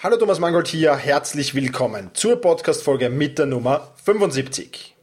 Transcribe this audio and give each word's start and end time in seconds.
Hallo 0.00 0.16
Thomas 0.16 0.38
Mangold 0.38 0.68
hier, 0.68 0.94
herzlich 0.94 1.56
willkommen 1.56 2.12
zur 2.14 2.40
Podcast-Folge 2.40 3.10
mit 3.10 3.36
der 3.36 3.46
Nummer 3.46 3.94
75. 4.04 4.94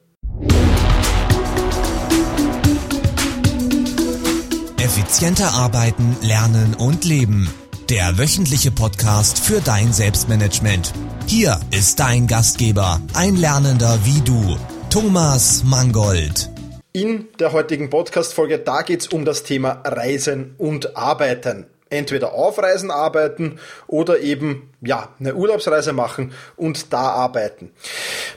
Effizienter 4.81 5.51
arbeiten, 5.51 6.15
lernen 6.21 6.75
und 6.75 7.03
leben. 7.03 7.53
Der 7.89 8.17
wöchentliche 8.17 8.71
Podcast 8.71 9.37
für 9.37 9.59
dein 9.59 9.91
Selbstmanagement. 9.91 10.93
Hier 11.27 11.59
ist 11.71 11.99
dein 11.99 12.25
Gastgeber, 12.25 13.01
ein 13.15 13.35
Lernender 13.35 13.99
wie 14.05 14.21
du, 14.21 14.55
Thomas 14.89 15.65
Mangold. 15.65 16.49
In 16.93 17.27
der 17.37 17.51
heutigen 17.51 17.89
Podcast-Folge, 17.89 18.59
da 18.59 18.81
geht 18.83 19.01
es 19.01 19.07
um 19.09 19.25
das 19.25 19.43
Thema 19.43 19.81
Reisen 19.83 20.55
und 20.57 20.95
Arbeiten 20.95 21.65
entweder 21.89 22.33
auf 22.33 22.57
Reisen 22.57 22.89
arbeiten 22.89 23.59
oder 23.87 24.19
eben 24.19 24.71
ja, 24.81 25.09
eine 25.19 25.35
Urlaubsreise 25.35 25.93
machen 25.93 26.33
und 26.55 26.93
da 26.93 27.09
arbeiten. 27.09 27.71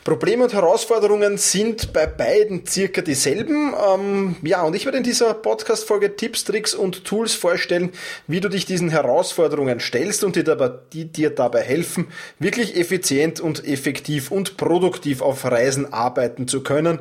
Probleme 0.05 0.45
und 0.45 0.52
Herausforderungen 0.52 1.38
sind 1.38 1.93
bei 1.93 2.07
beiden 2.07 2.66
circa 2.66 3.01
dieselben. 3.01 3.74
Ähm, 3.74 4.37
ja, 4.43 4.62
und 4.62 4.74
ich 4.74 4.84
werde 4.84 4.98
in 4.98 5.05
dieser 5.05 5.34
Podcast-Folge 5.34 6.16
Tipps, 6.16 6.45
Tricks 6.45 6.74
und 6.74 7.05
Tools 7.05 7.34
vorstellen, 7.34 7.93
wie 8.27 8.41
du 8.41 8.48
dich 8.48 8.66
diesen 8.66 8.91
Herausforderungen 8.91 9.80
stellst 9.80 10.24
und 10.24 10.37
die, 10.37 10.45
dabei, 10.45 10.71
die 10.93 11.07
dir 11.07 11.30
dabei 11.30 11.62
helfen, 11.62 12.09
wirklich 12.38 12.77
effizient 12.77 13.41
und 13.41 13.66
effektiv 13.66 14.30
und 14.30 14.57
produktiv 14.57 15.23
auf 15.23 15.45
Reisen 15.45 15.93
arbeiten 15.93 16.49
zu 16.49 16.62
können 16.62 16.99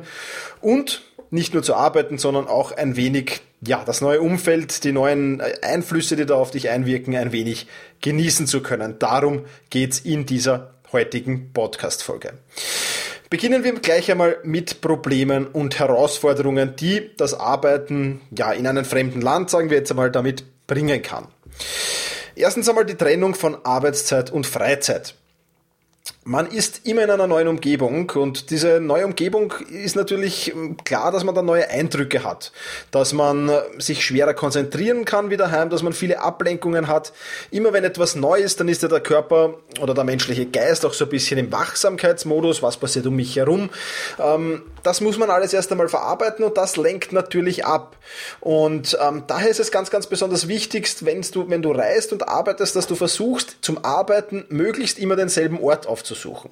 und 0.60 1.02
nicht 1.30 1.54
nur 1.54 1.62
zu 1.62 1.74
arbeiten, 1.74 2.18
sondern 2.18 2.46
auch 2.46 2.72
ein 2.72 2.96
wenig, 2.96 3.40
ja, 3.60 3.84
das 3.84 4.00
neue 4.00 4.20
Umfeld, 4.20 4.84
die 4.84 4.92
neuen 4.92 5.40
äh, 5.40 5.54
Einflüsse, 5.62 6.16
die 6.16 6.26
da 6.26 6.34
auf 6.34 6.50
dich 6.50 6.70
einwirken, 6.70 7.16
ein 7.16 7.32
wenig 7.32 7.66
genießen 8.00 8.46
zu 8.46 8.62
können. 8.62 8.98
Darum 8.98 9.44
geht's 9.70 10.00
in 10.00 10.26
dieser 10.26 10.74
heutigen 10.92 11.52
Podcast-Folge. 11.52 12.32
Beginnen 13.30 13.62
wir 13.62 13.74
gleich 13.74 14.10
einmal 14.10 14.38
mit 14.42 14.80
Problemen 14.80 15.46
und 15.46 15.78
Herausforderungen, 15.78 16.76
die 16.76 17.10
das 17.16 17.34
Arbeiten, 17.34 18.22
ja, 18.30 18.52
in 18.52 18.66
einem 18.66 18.86
fremden 18.86 19.20
Land, 19.20 19.50
sagen 19.50 19.68
wir 19.68 19.76
jetzt 19.76 19.90
einmal, 19.90 20.10
damit 20.10 20.44
bringen 20.66 21.02
kann. 21.02 21.28
Erstens 22.36 22.68
einmal 22.68 22.86
die 22.86 22.94
Trennung 22.94 23.34
von 23.34 23.58
Arbeitszeit 23.64 24.30
und 24.30 24.46
Freizeit. 24.46 25.14
Man 26.30 26.46
ist 26.46 26.82
immer 26.84 27.04
in 27.04 27.10
einer 27.10 27.26
neuen 27.26 27.48
Umgebung 27.48 28.10
und 28.10 28.50
diese 28.50 28.80
neue 28.80 29.06
Umgebung 29.06 29.54
ist 29.70 29.96
natürlich 29.96 30.52
ähm, 30.52 30.76
klar, 30.84 31.10
dass 31.10 31.24
man 31.24 31.34
da 31.34 31.40
neue 31.40 31.70
Eindrücke 31.70 32.22
hat, 32.22 32.52
dass 32.90 33.14
man 33.14 33.48
äh, 33.48 33.62
sich 33.78 34.04
schwerer 34.04 34.34
konzentrieren 34.34 35.06
kann 35.06 35.30
wie 35.30 35.38
daheim, 35.38 35.70
dass 35.70 35.82
man 35.82 35.94
viele 35.94 36.20
Ablenkungen 36.20 36.86
hat. 36.86 37.14
Immer 37.50 37.72
wenn 37.72 37.82
etwas 37.82 38.14
neu 38.14 38.40
ist, 38.40 38.60
dann 38.60 38.68
ist 38.68 38.82
ja 38.82 38.88
der 38.88 39.00
Körper 39.00 39.54
oder 39.80 39.94
der 39.94 40.04
menschliche 40.04 40.44
Geist 40.44 40.84
auch 40.84 40.92
so 40.92 41.06
ein 41.06 41.08
bisschen 41.08 41.38
im 41.38 41.50
Wachsamkeitsmodus, 41.50 42.62
was 42.62 42.76
passiert 42.76 43.06
um 43.06 43.16
mich 43.16 43.34
herum. 43.34 43.70
Ähm, 44.18 44.64
das 44.82 45.00
muss 45.00 45.16
man 45.16 45.30
alles 45.30 45.54
erst 45.54 45.72
einmal 45.72 45.88
verarbeiten 45.88 46.44
und 46.44 46.58
das 46.58 46.76
lenkt 46.76 47.10
natürlich 47.10 47.64
ab. 47.64 47.96
Und 48.40 48.98
ähm, 49.00 49.22
daher 49.28 49.48
ist 49.48 49.60
es 49.60 49.70
ganz, 49.70 49.88
ganz 49.88 50.06
besonders 50.06 50.46
wichtigst, 50.46 51.06
wenn 51.06 51.22
du, 51.22 51.48
wenn 51.48 51.62
du 51.62 51.72
reist 51.72 52.12
und 52.12 52.28
arbeitest, 52.28 52.76
dass 52.76 52.86
du 52.86 52.96
versuchst, 52.96 53.56
zum 53.62 53.82
Arbeiten 53.82 54.44
möglichst 54.50 54.98
immer 54.98 55.16
denselben 55.16 55.58
Ort 55.62 55.86
aufzusuchen 55.86 56.17
suchen. 56.20 56.50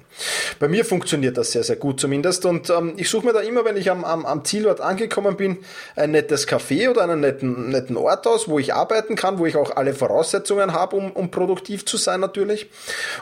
Bei 0.59 0.67
mir 0.67 0.85
funktioniert 0.85 1.37
das 1.37 1.51
sehr, 1.51 1.63
sehr 1.63 1.75
gut 1.75 1.99
zumindest 1.99 2.45
und 2.45 2.69
ähm, 2.69 2.93
ich 2.97 3.09
suche 3.09 3.27
mir 3.27 3.33
da 3.33 3.41
immer, 3.41 3.65
wenn 3.65 3.77
ich 3.77 3.91
am, 3.91 4.03
am, 4.03 4.25
am 4.25 4.43
Zielort 4.45 4.81
angekommen 4.81 5.37
bin, 5.37 5.59
ein 5.95 6.11
nettes 6.11 6.47
Café 6.47 6.89
oder 6.89 7.03
einen 7.03 7.19
netten, 7.19 7.69
netten 7.69 7.97
Ort 7.97 8.27
aus, 8.27 8.47
wo 8.47 8.59
ich 8.59 8.73
arbeiten 8.73 9.15
kann, 9.15 9.39
wo 9.39 9.45
ich 9.45 9.55
auch 9.55 9.75
alle 9.75 9.93
Voraussetzungen 9.93 10.73
habe, 10.73 10.95
um, 10.95 11.11
um 11.11 11.31
produktiv 11.31 11.85
zu 11.85 11.97
sein 11.97 12.19
natürlich. 12.19 12.69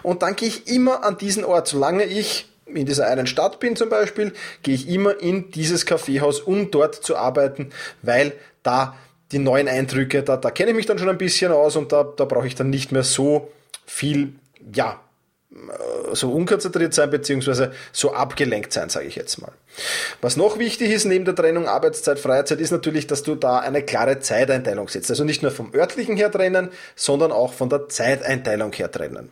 Und 0.04 0.22
dann 0.22 0.36
gehe 0.36 0.48
ich 0.48 0.68
immer 0.68 1.04
an 1.04 1.18
diesen 1.18 1.44
Ort, 1.44 1.68
solange 1.68 2.06
ich 2.06 2.48
in 2.66 2.86
dieser 2.86 3.08
einen 3.08 3.28
Stadt 3.28 3.60
bin 3.60 3.76
zum 3.76 3.90
Beispiel, 3.90 4.34
gehe 4.64 4.76
ich 4.76 4.90
immer 4.90 5.20
in 5.20 5.52
dieses 5.52 5.86
Kaffeehaus, 5.86 6.40
um 6.40 6.72
dort 6.72 6.96
zu 6.96 7.16
arbeiten, 7.16 7.72
weil 8.02 8.34
da 8.64 8.96
die 9.32 9.40
neuen 9.40 9.68
Eindrücke, 9.68 10.24
da, 10.24 10.38
da 10.38 10.52
kenne 10.52 10.72
ich 10.72 10.76
mich 10.76 10.86
dann 10.86 11.00
schon 11.00 11.10
ein 11.10 11.18
bisschen 11.18 11.52
aus 11.52 11.76
und 11.76 11.92
da, 11.92 12.04
da 12.04 12.26
brauche 12.26 12.48
ich 12.48 12.56
dann 12.56 12.70
nicht 12.70 12.92
mehr 12.92 13.04
so 13.04 13.52
viel, 13.86 14.34
ja, 14.74 15.00
so 16.14 16.32
unkonzentriert 16.32 16.94
sein 16.94 17.10
beziehungsweise 17.10 17.72
so 17.92 18.14
abgelenkt 18.14 18.74
sein, 18.74 18.90
sage 18.90 19.08
ich 19.08 19.16
jetzt 19.16 19.42
mal. 19.42 19.52
Was 20.22 20.38
noch 20.38 20.60
wichtig 20.60 20.92
ist 20.92 21.06
neben 21.06 21.24
der 21.24 21.36
Trennung 21.36 21.68
Arbeitszeit, 21.68 22.20
Freizeit, 22.20 22.60
ist 22.60 22.72
natürlich, 22.72 23.08
dass 23.08 23.24
du 23.24 23.36
da 23.36 23.60
eine 23.60 23.82
klare 23.82 24.20
Zeiteinteilung 24.20 24.88
setzt. 24.90 25.10
Also 25.10 25.24
nicht 25.24 25.44
nur 25.44 25.52
vom 25.52 25.74
örtlichen 25.74 26.18
her 26.18 26.32
trennen, 26.32 26.70
sondern 26.96 27.32
auch 27.32 27.54
von 27.54 27.70
der 27.70 27.88
Zeiteinteilung 27.88 28.74
her 28.74 28.92
trennen. 28.92 29.32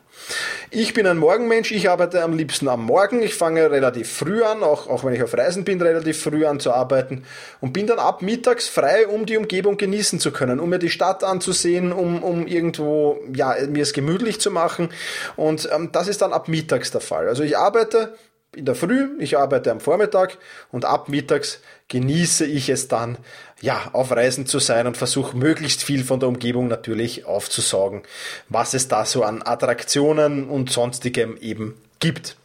Ich 0.75 0.93
bin 0.93 1.05
ein 1.05 1.17
Morgenmensch, 1.17 1.71
ich 1.71 1.89
arbeite 1.89 2.23
am 2.23 2.33
liebsten 2.33 2.67
am 2.67 2.85
Morgen. 2.85 3.21
Ich 3.21 3.35
fange 3.35 3.69
relativ 3.69 4.11
früh 4.11 4.43
an, 4.43 4.63
auch, 4.63 4.87
auch 4.87 5.03
wenn 5.03 5.13
ich 5.13 5.21
auf 5.21 5.37
Reisen 5.37 5.63
bin, 5.63 5.81
relativ 5.81 6.21
früh 6.21 6.45
an 6.45 6.59
zu 6.59 6.71
arbeiten 6.73 7.25
und 7.61 7.73
bin 7.73 7.85
dann 7.85 7.99
ab 7.99 8.21
mittags 8.21 8.67
frei, 8.67 9.07
um 9.07 9.25
die 9.25 9.37
Umgebung 9.37 9.77
genießen 9.77 10.19
zu 10.19 10.31
können, 10.31 10.59
um 10.59 10.69
mir 10.69 10.79
die 10.79 10.89
Stadt 10.89 11.23
anzusehen, 11.23 11.91
um, 11.91 12.23
um 12.23 12.47
irgendwo, 12.47 13.19
ja, 13.33 13.55
mir 13.67 13.83
es 13.83 13.93
gemütlich 13.93 14.41
zu 14.41 14.49
machen. 14.49 14.89
Und 15.35 15.69
ähm, 15.71 15.91
das 15.91 16.07
ist 16.07 16.21
dann 16.21 16.33
ab 16.33 16.47
mittags 16.47 16.89
der 16.89 17.01
Fall. 17.01 17.27
Also 17.27 17.43
ich 17.43 17.57
arbeite 17.57 18.15
in 18.55 18.65
der 18.65 18.75
Früh, 18.75 19.09
ich 19.19 19.37
arbeite 19.37 19.71
am 19.71 19.79
Vormittag 19.79 20.37
und 20.71 20.85
ab 20.85 21.09
mittags 21.09 21.59
genieße 21.87 22.45
ich 22.45 22.69
es 22.69 22.87
dann, 22.87 23.17
ja, 23.61 23.89
auf 23.93 24.11
Reisen 24.11 24.45
zu 24.45 24.59
sein 24.59 24.87
und 24.87 24.97
versuche 24.97 25.37
möglichst 25.37 25.83
viel 25.83 26.03
von 26.03 26.19
der 26.19 26.29
Umgebung 26.29 26.67
natürlich 26.67 27.25
aufzusaugen, 27.25 28.03
was 28.49 28.73
es 28.73 28.87
da 28.87 29.05
so 29.05 29.23
an 29.23 29.41
Attraktionen 29.43 30.49
und 30.49 30.71
sonstigem 30.71 31.37
eben 31.37 31.75
gibt. 31.99 32.35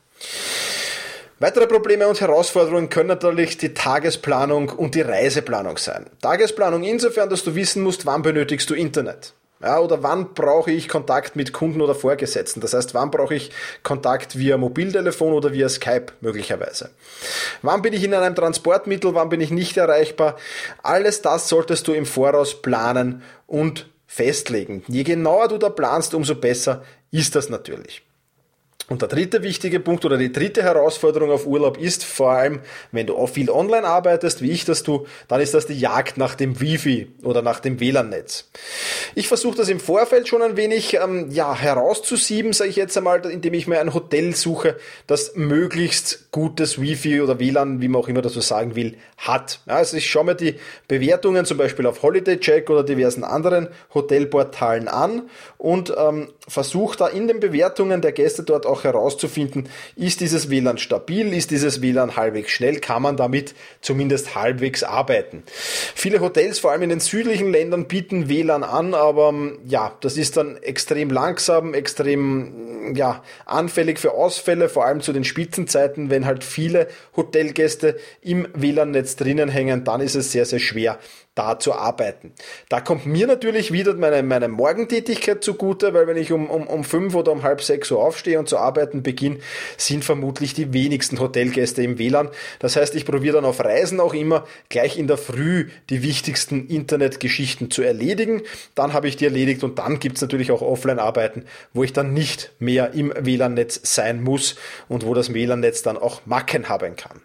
Weitere 1.41 1.69
Probleme 1.69 2.09
und 2.09 2.21
Herausforderungen 2.21 2.89
können 2.89 3.09
natürlich 3.09 3.59
die 3.59 3.73
Tagesplanung 3.73 4.71
und 4.71 4.97
die 4.97 5.03
Reiseplanung 5.03 5.79
sein. 5.79 6.07
Tagesplanung 6.21 6.83
insofern, 6.83 7.31
dass 7.31 7.45
du 7.45 7.55
wissen 7.55 7.83
musst, 7.83 8.07
wann 8.07 8.23
benötigst 8.23 8.69
du 8.71 8.75
Internet. 8.75 9.35
Ja, 9.61 9.81
oder 9.81 10.05
wann 10.05 10.35
brauche 10.35 10.71
ich 10.71 10.89
Kontakt 10.89 11.35
mit 11.35 11.53
Kunden 11.53 11.81
oder 11.81 11.95
Vorgesetzten? 11.95 12.61
Das 12.61 12.75
heißt, 12.75 12.95
wann 12.95 13.11
brauche 13.11 13.35
ich 13.35 13.51
Kontakt 13.83 14.39
via 14.39 14.57
Mobiltelefon 14.57 15.33
oder 15.33 15.53
via 15.53 15.69
Skype 15.69 16.07
möglicherweise? 16.21 16.91
Wann 17.63 17.83
bin 17.83 17.93
ich 17.93 18.05
in 18.05 18.15
einem 18.15 18.37
Transportmittel? 18.37 19.15
Wann 19.15 19.29
bin 19.29 19.41
ich 19.41 19.51
nicht 19.51 19.77
erreichbar? 19.77 20.37
Alles 20.83 21.23
das 21.23 21.49
solltest 21.49 21.89
du 21.89 21.93
im 21.93 22.07
Voraus 22.07 22.63
planen 22.63 23.23
und 23.49 23.89
festlegen. 24.07 24.85
Je 24.87 25.03
genauer 25.03 25.49
du 25.49 25.59
da 25.59 25.71
planst, 25.71 26.15
umso 26.15 26.37
besser 26.37 26.85
ist 27.11 27.35
das 27.35 27.49
natürlich. 27.49 28.03
Und 28.89 29.03
der 29.03 29.09
dritte 29.09 29.43
wichtige 29.43 29.81
Punkt 29.81 30.07
oder 30.07 30.17
die 30.17 30.33
dritte 30.33 30.63
Herausforderung 30.63 31.31
auf 31.31 31.47
Urlaub 31.47 31.77
ist 31.77 32.05
vor 32.05 32.31
allem, 32.31 32.61
wenn 32.91 33.07
du 33.07 33.17
auch 33.17 33.29
viel 33.29 33.51
online 33.51 33.87
arbeitest, 33.87 34.41
wie 34.41 34.51
ich 34.51 34.65
das 34.65 34.83
tue, 34.83 35.05
dann 35.29 35.43
ist 35.43 35.53
das 35.53 35.67
die 35.67 35.79
Jagd 35.79 36.17
nach 36.17 36.35
dem 36.35 36.59
Wifi 36.59 37.13
oder 37.23 37.43
nach 37.43 37.61
dem 37.61 37.81
WLAN-Netz. 37.81 38.49
Ich 39.15 39.29
versuche 39.29 39.59
das 39.59 39.69
im 39.69 39.79
Vorfeld 39.79 40.27
schon 40.27 40.41
ein 40.41 40.57
wenig 40.57 40.95
ähm, 40.95 41.31
ja, 41.31 41.55
herauszusieben, 41.55 42.55
sage 42.55 42.71
ich 42.71 42.77
jetzt 42.77 42.97
einmal, 42.97 43.25
indem 43.27 43.53
ich 43.53 43.67
mir 43.67 43.79
ein 43.79 43.93
Hotel 43.93 44.35
suche, 44.35 44.77
das 45.07 45.33
möglichst 45.35 46.33
gutes 46.33 46.81
Wifi 46.81 47.21
oder 47.21 47.39
WLAN, 47.39 47.83
wie 47.83 47.89
man 47.89 48.01
auch 48.01 48.09
immer 48.09 48.27
so 48.27 48.41
sagen 48.41 48.75
will, 48.75 48.97
hat. 49.19 49.61
Ja, 49.67 49.75
also 49.75 49.99
ich 49.99 50.09
schaue 50.09 50.25
mir 50.25 50.35
die 50.35 50.55
Bewertungen 50.87 51.45
zum 51.45 51.59
Beispiel 51.59 51.87
auf 51.87 52.03
Holiday 52.03 52.41
Check 52.41 52.71
oder 52.71 52.85
diversen 52.85 53.23
anderen 53.23 53.69
Hotelportalen 53.93 54.89
an 54.89 55.29
und 55.59 55.93
ähm, 55.95 56.29
versuche 56.47 56.97
da 56.97 57.09
in 57.09 57.29
den 57.29 57.41
Bewertungen 57.41 58.01
der 58.01 58.13
Gäste 58.13 58.45
dort 58.45 58.65
auch 58.65 58.78
herauszufinden, 58.85 59.69
ist 59.97 60.21
dieses 60.21 60.51
WLAN 60.51 60.79
stabil, 60.79 61.33
ist 61.33 61.51
dieses 61.51 61.83
WLAN 61.83 62.17
halbwegs 62.17 62.51
schnell, 62.51 62.81
kann 62.81 63.03
man 63.03 63.17
damit 63.17 63.55
zumindest 63.81 64.35
halbwegs 64.35 64.83
arbeiten. 64.83 65.43
Viele 65.95 66.21
Hotels, 66.21 66.59
vor 66.59 66.73
allem 66.73 66.83
in 66.83 66.91
den 66.91 67.01
südlichen 67.01 67.51
Ländern, 67.51 67.87
bieten 67.87 68.29
WLAN 68.29 68.65
an, 68.65 68.95
aber 68.95 69.31
ähm, 69.31 69.59
ja, 69.67 69.97
das 70.01 70.17
ist 70.17 70.37
dann 70.37 70.57
extrem 70.57 71.11
langsam, 71.11 71.75
extrem 71.75 72.95
ja, 72.95 73.23
anfällig 73.47 73.99
für 73.99 74.13
Ausfälle, 74.13 74.69
vor 74.69 74.85
allem 74.85 75.01
zu 75.01 75.13
den 75.13 75.25
Spitzenzeiten, 75.25 76.11
wenn 76.11 76.27
halt 76.27 76.45
viele 76.45 76.89
Hotelgäste 77.17 77.99
im 78.23 78.49
WLAN-Netz 78.55 79.17
drinnen 79.17 79.49
hängen, 79.49 79.85
dann 79.85 80.01
ist 80.01 80.15
es 80.15 80.33
sehr, 80.33 80.45
sehr 80.45 80.59
schwer, 80.59 80.99
da 81.39 81.59
zu 81.59 81.73
arbeiten. 81.73 82.33
Da 82.69 82.81
kommt 82.81 83.07
mir 83.07 83.29
natürlich 83.29 83.73
wieder 83.73 83.95
meine, 83.95 84.23
meine 84.25 84.49
Morgentätigkeit 84.49 85.45
zugute, 85.45 85.95
weil 85.95 86.09
wenn 86.09 86.17
ich 86.17 86.33
um, 86.33 86.51
um, 86.51 86.67
um 86.67 86.83
fünf 86.83 87.15
oder 87.15 87.31
um 87.31 87.45
halb 87.45 87.63
sechs 87.63 87.91
Uhr 87.93 88.03
aufstehe 88.03 88.39
und 88.41 88.49
zu 88.49 88.59
arbeiten 88.59 89.05
beginne, 89.05 89.39
sind 89.77 90.05
vermutlich 90.05 90.55
die 90.55 90.73
wenigsten 90.73 91.21
Hotelgäste 91.21 91.83
im 91.83 91.99
WLAN. 91.99 92.29
Das 92.59 92.75
heißt, 92.75 92.97
ich 92.97 93.07
probiere 93.07 93.37
dann 93.37 93.45
auf 93.45 93.61
Reisen 93.61 94.01
auch 94.01 94.15
immer 94.15 94.47
gleich 94.69 94.99
in 94.99 95.07
der 95.07 95.17
Früh 95.17 95.69
die 95.91 96.03
wichtigsten 96.03 96.67
Internetgeschichten 96.67 97.71
zu 97.71 97.83
erledigen. 97.83 98.43
Dann 98.75 98.93
habe 98.93 99.07
ich 99.07 99.17
die 99.17 99.25
erledigt 99.25 99.63
und 99.63 99.79
dann 99.79 100.01
gibt's 100.01 100.21
natürlich 100.21 100.51
auch 100.51 100.63
Offline-Arbeiten, 100.63 101.45
wo 101.73 101.85
ich 101.85 101.93
dann 101.93 102.13
nicht 102.13 102.51
mehr 102.59 102.95
im 102.95 103.13
WLAN-Netz 103.17 103.81
sein 103.85 104.23
muss 104.25 104.57
und 104.89 105.07
wo 105.07 105.15
das 105.15 105.33
WLAN-Netz 105.33 105.83
dann 105.83 105.97
auch 105.97 106.23
Macken 106.27 106.69
haben 106.69 106.97
kann. 106.97 107.21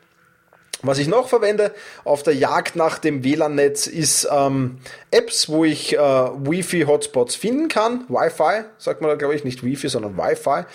Was 0.86 0.98
ich 0.98 1.08
noch 1.08 1.30
verwende 1.30 1.74
auf 2.04 2.24
der 2.24 2.36
Jagd 2.36 2.76
nach 2.76 3.00
dem 3.00 3.24
WLAN-Netz 3.24 3.88
ist 3.88 4.28
ähm, 4.30 4.80
Apps, 5.12 5.48
wo 5.48 5.64
ich 5.64 5.94
äh, 5.94 5.98
Wi-Fi-Hotspots 5.98 7.36
finden 7.36 7.70
kann. 7.70 8.04
Wi-Fi, 8.10 8.66
sagt 8.78 9.00
man 9.00 9.10
da 9.10 9.16
glaube 9.16 9.34
ich, 9.34 9.46
nicht 9.46 9.64
Wi-Fi, 9.64 9.88
sondern 9.88 10.18
Wi-Fi. 10.18 10.66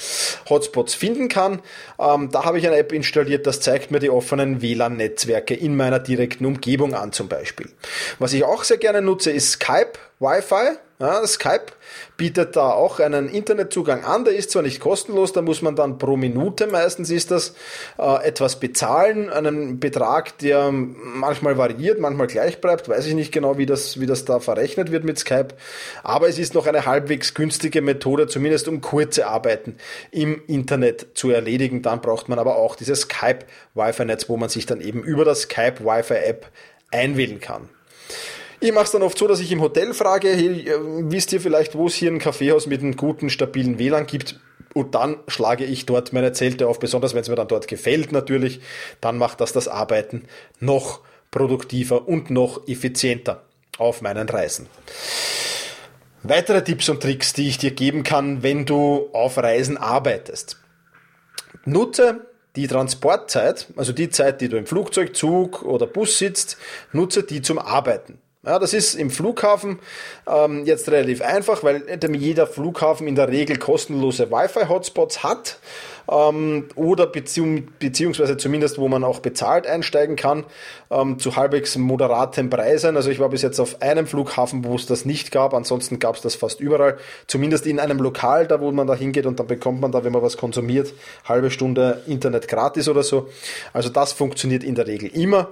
Hotspots 0.48 0.94
finden 0.94 1.28
kann. 1.28 1.60
Ähm, 1.98 2.30
da 2.32 2.46
habe 2.46 2.58
ich 2.58 2.66
eine 2.66 2.78
App 2.78 2.92
installiert, 2.92 3.46
das 3.46 3.60
zeigt 3.60 3.90
mir 3.90 3.98
die 3.98 4.08
offenen 4.08 4.62
WLAN-Netzwerke 4.62 5.54
in 5.54 5.76
meiner 5.76 5.98
direkten 5.98 6.46
Umgebung 6.46 6.94
an 6.94 7.12
zum 7.12 7.28
Beispiel. 7.28 7.68
Was 8.18 8.32
ich 8.32 8.44
auch 8.44 8.64
sehr 8.64 8.78
gerne 8.78 9.02
nutze, 9.02 9.30
ist 9.30 9.52
Skype 9.52 9.92
Wi-Fi. 10.20 10.78
Ja, 11.00 11.24
Skype 11.24 11.66
bietet 12.16 12.56
da 12.56 12.70
auch 12.70 12.98
einen 12.98 13.28
Internetzugang 13.28 14.04
an, 14.04 14.24
der 14.24 14.34
ist 14.34 14.50
zwar 14.50 14.62
nicht 14.62 14.80
kostenlos, 14.80 15.32
da 15.32 15.42
muss 15.42 15.62
man 15.62 15.76
dann 15.76 15.96
pro 15.98 16.16
Minute 16.16 16.66
meistens 16.66 17.08
ist 17.10 17.30
das 17.30 17.54
äh, 18.00 18.26
etwas 18.26 18.58
bezahlen, 18.58 19.30
einen 19.30 19.78
Betrag, 19.78 20.36
der 20.38 20.72
manchmal 20.72 21.56
variiert, 21.56 22.00
manchmal 22.00 22.26
gleich 22.26 22.60
bleibt, 22.60 22.88
weiß 22.88 23.06
ich 23.06 23.14
nicht 23.14 23.30
genau, 23.30 23.58
wie 23.58 23.66
das, 23.66 24.00
wie 24.00 24.06
das 24.06 24.24
da 24.24 24.40
verrechnet 24.40 24.90
wird 24.90 25.04
mit 25.04 25.20
Skype, 25.20 25.54
aber 26.02 26.28
es 26.28 26.36
ist 26.36 26.54
noch 26.54 26.66
eine 26.66 26.84
halbwegs 26.84 27.32
günstige 27.32 27.80
Methode, 27.80 28.26
zumindest 28.26 28.66
um 28.66 28.80
kurze 28.80 29.28
Arbeiten 29.28 29.76
im 30.10 30.42
Internet 30.48 31.06
zu 31.14 31.30
erledigen. 31.30 31.80
Dann 31.80 32.00
braucht 32.00 32.28
man 32.28 32.40
aber 32.40 32.56
auch 32.56 32.74
dieses 32.74 33.02
Skype 33.02 33.46
Wi-Fi-Netz, 33.74 34.28
wo 34.28 34.36
man 34.36 34.48
sich 34.48 34.66
dann 34.66 34.80
eben 34.80 35.04
über 35.04 35.24
das 35.24 35.42
Skype 35.42 35.84
Wi-Fi-App 35.84 36.50
einwählen 36.90 37.38
kann. 37.38 37.68
Ich 38.60 38.72
mache 38.72 38.84
es 38.84 38.90
dann 38.90 39.02
oft 39.02 39.16
so, 39.16 39.28
dass 39.28 39.38
ich 39.40 39.52
im 39.52 39.60
Hotel 39.60 39.94
frage, 39.94 40.28
hey, 40.28 40.68
äh, 40.68 40.78
wisst 41.10 41.32
ihr 41.32 41.40
vielleicht, 41.40 41.76
wo 41.76 41.86
es 41.86 41.94
hier 41.94 42.10
ein 42.10 42.18
Kaffeehaus 42.18 42.66
mit 42.66 42.80
einem 42.80 42.96
guten, 42.96 43.30
stabilen 43.30 43.78
WLAN 43.78 44.06
gibt? 44.06 44.40
Und 44.74 44.94
dann 44.94 45.16
schlage 45.28 45.64
ich 45.64 45.86
dort 45.86 46.12
meine 46.12 46.32
Zelte 46.32 46.66
auf, 46.66 46.78
besonders 46.78 47.14
wenn 47.14 47.20
es 47.20 47.28
mir 47.28 47.36
dann 47.36 47.48
dort 47.48 47.68
gefällt 47.68 48.12
natürlich. 48.12 48.60
Dann 49.00 49.16
macht 49.16 49.40
das 49.40 49.52
das 49.52 49.68
Arbeiten 49.68 50.24
noch 50.60 51.00
produktiver 51.30 52.08
und 52.08 52.30
noch 52.30 52.66
effizienter 52.66 53.44
auf 53.78 54.02
meinen 54.02 54.28
Reisen. 54.28 54.66
Weitere 56.24 56.64
Tipps 56.64 56.88
und 56.88 57.00
Tricks, 57.00 57.32
die 57.32 57.48
ich 57.48 57.58
dir 57.58 57.70
geben 57.70 58.02
kann, 58.02 58.42
wenn 58.42 58.66
du 58.66 59.08
auf 59.12 59.38
Reisen 59.38 59.76
arbeitest. 59.76 60.58
Nutze 61.64 62.26
die 62.56 62.66
Transportzeit, 62.66 63.68
also 63.76 63.92
die 63.92 64.10
Zeit, 64.10 64.40
die 64.40 64.48
du 64.48 64.56
im 64.56 64.66
Flugzeug, 64.66 65.14
Zug 65.14 65.62
oder 65.62 65.86
Bus 65.86 66.18
sitzt, 66.18 66.56
nutze 66.92 67.22
die 67.22 67.40
zum 67.40 67.58
Arbeiten. 67.58 68.18
Ja, 68.46 68.60
das 68.60 68.72
ist 68.72 68.94
im 68.94 69.10
Flughafen 69.10 69.80
ähm, 70.28 70.64
jetzt 70.64 70.88
relativ 70.88 71.22
einfach, 71.22 71.64
weil 71.64 71.82
jeder 72.14 72.46
Flughafen 72.46 73.08
in 73.08 73.16
der 73.16 73.28
Regel 73.28 73.58
kostenlose 73.58 74.30
Wi-Fi-Hotspots 74.30 75.24
hat 75.24 75.58
ähm, 76.08 76.68
oder 76.76 77.08
beziehung, 77.08 77.66
beziehungsweise 77.80 78.36
zumindest, 78.36 78.78
wo 78.78 78.86
man 78.86 79.02
auch 79.02 79.18
bezahlt 79.18 79.66
einsteigen 79.66 80.14
kann, 80.14 80.44
ähm, 80.88 81.18
zu 81.18 81.34
halbwegs 81.34 81.76
moderaten 81.76 82.48
Preisen. 82.48 82.96
Also 82.96 83.10
ich 83.10 83.18
war 83.18 83.28
bis 83.28 83.42
jetzt 83.42 83.58
auf 83.58 83.82
einem 83.82 84.06
Flughafen, 84.06 84.64
wo 84.64 84.76
es 84.76 84.86
das 84.86 85.04
nicht 85.04 85.32
gab, 85.32 85.52
ansonsten 85.52 85.98
gab 85.98 86.14
es 86.14 86.22
das 86.22 86.36
fast 86.36 86.60
überall, 86.60 86.96
zumindest 87.26 87.66
in 87.66 87.80
einem 87.80 87.98
Lokal, 87.98 88.46
da 88.46 88.60
wo 88.60 88.70
man 88.70 88.86
da 88.86 88.94
hingeht 88.94 89.26
und 89.26 89.40
dann 89.40 89.48
bekommt 89.48 89.80
man 89.80 89.90
da, 89.90 90.04
wenn 90.04 90.12
man 90.12 90.22
was 90.22 90.36
konsumiert, 90.36 90.94
halbe 91.24 91.50
Stunde 91.50 92.04
Internet 92.06 92.46
gratis 92.46 92.88
oder 92.88 93.02
so. 93.02 93.28
Also 93.72 93.88
das 93.88 94.12
funktioniert 94.12 94.62
in 94.62 94.76
der 94.76 94.86
Regel 94.86 95.10
immer. 95.12 95.48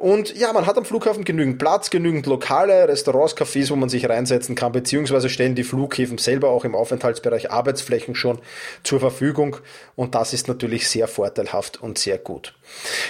Und 0.00 0.34
ja, 0.34 0.50
man 0.54 0.64
hat 0.64 0.78
am 0.78 0.86
Flughafen 0.86 1.24
genügend 1.24 1.58
Platz, 1.58 1.90
genügend 1.90 2.24
Lokale, 2.24 2.88
Restaurants, 2.88 3.36
Cafés, 3.36 3.68
wo 3.68 3.76
man 3.76 3.90
sich 3.90 4.08
reinsetzen 4.08 4.54
kann, 4.54 4.72
beziehungsweise 4.72 5.28
stellen 5.28 5.54
die 5.54 5.62
Flughäfen 5.62 6.16
selber 6.16 6.48
auch 6.48 6.64
im 6.64 6.74
Aufenthaltsbereich 6.74 7.50
Arbeitsflächen 7.50 8.14
schon 8.14 8.38
zur 8.82 8.98
Verfügung. 8.98 9.58
Und 9.96 10.14
das 10.14 10.32
ist 10.32 10.48
natürlich 10.48 10.88
sehr 10.88 11.06
vorteilhaft 11.06 11.82
und 11.82 11.98
sehr 11.98 12.16
gut. 12.16 12.54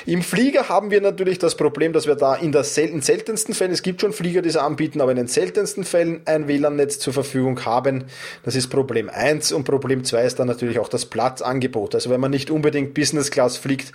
Im 0.04 0.22
Flieger 0.22 0.69
haben 0.69 0.90
wir 0.90 1.00
natürlich 1.00 1.38
das 1.38 1.54
Problem, 1.54 1.92
dass 1.92 2.08
wir 2.08 2.16
da 2.16 2.34
in 2.34 2.50
der 2.50 2.64
selten, 2.64 3.02
seltensten 3.02 3.54
Fällen, 3.54 3.70
es 3.70 3.82
gibt 3.82 4.00
schon 4.00 4.12
Flieger, 4.12 4.43
die 4.43 4.48
es 4.48 4.56
anbieten, 4.56 5.00
aber 5.00 5.12
in 5.12 5.16
den 5.16 5.28
seltensten 5.28 5.84
Fällen 5.84 6.22
ein 6.25 6.48
WLAN-Netz 6.48 6.98
zur 6.98 7.12
Verfügung 7.12 7.64
haben. 7.64 8.06
Das 8.43 8.56
ist 8.56 8.66
Problem 8.66 9.08
eins 9.08 9.52
und 9.52 9.62
Problem 9.62 10.02
zwei 10.02 10.25
ist 10.25 10.40
dann 10.40 10.48
natürlich 10.48 10.81
auch 10.81 10.88
das 10.88 11.06
Platzangebot. 11.06 11.94
Also 11.94 12.10
wenn 12.10 12.20
man 12.20 12.32
nicht 12.32 12.50
unbedingt 12.50 12.94
Business 12.94 13.31
Class 13.31 13.58
fliegt, 13.58 13.93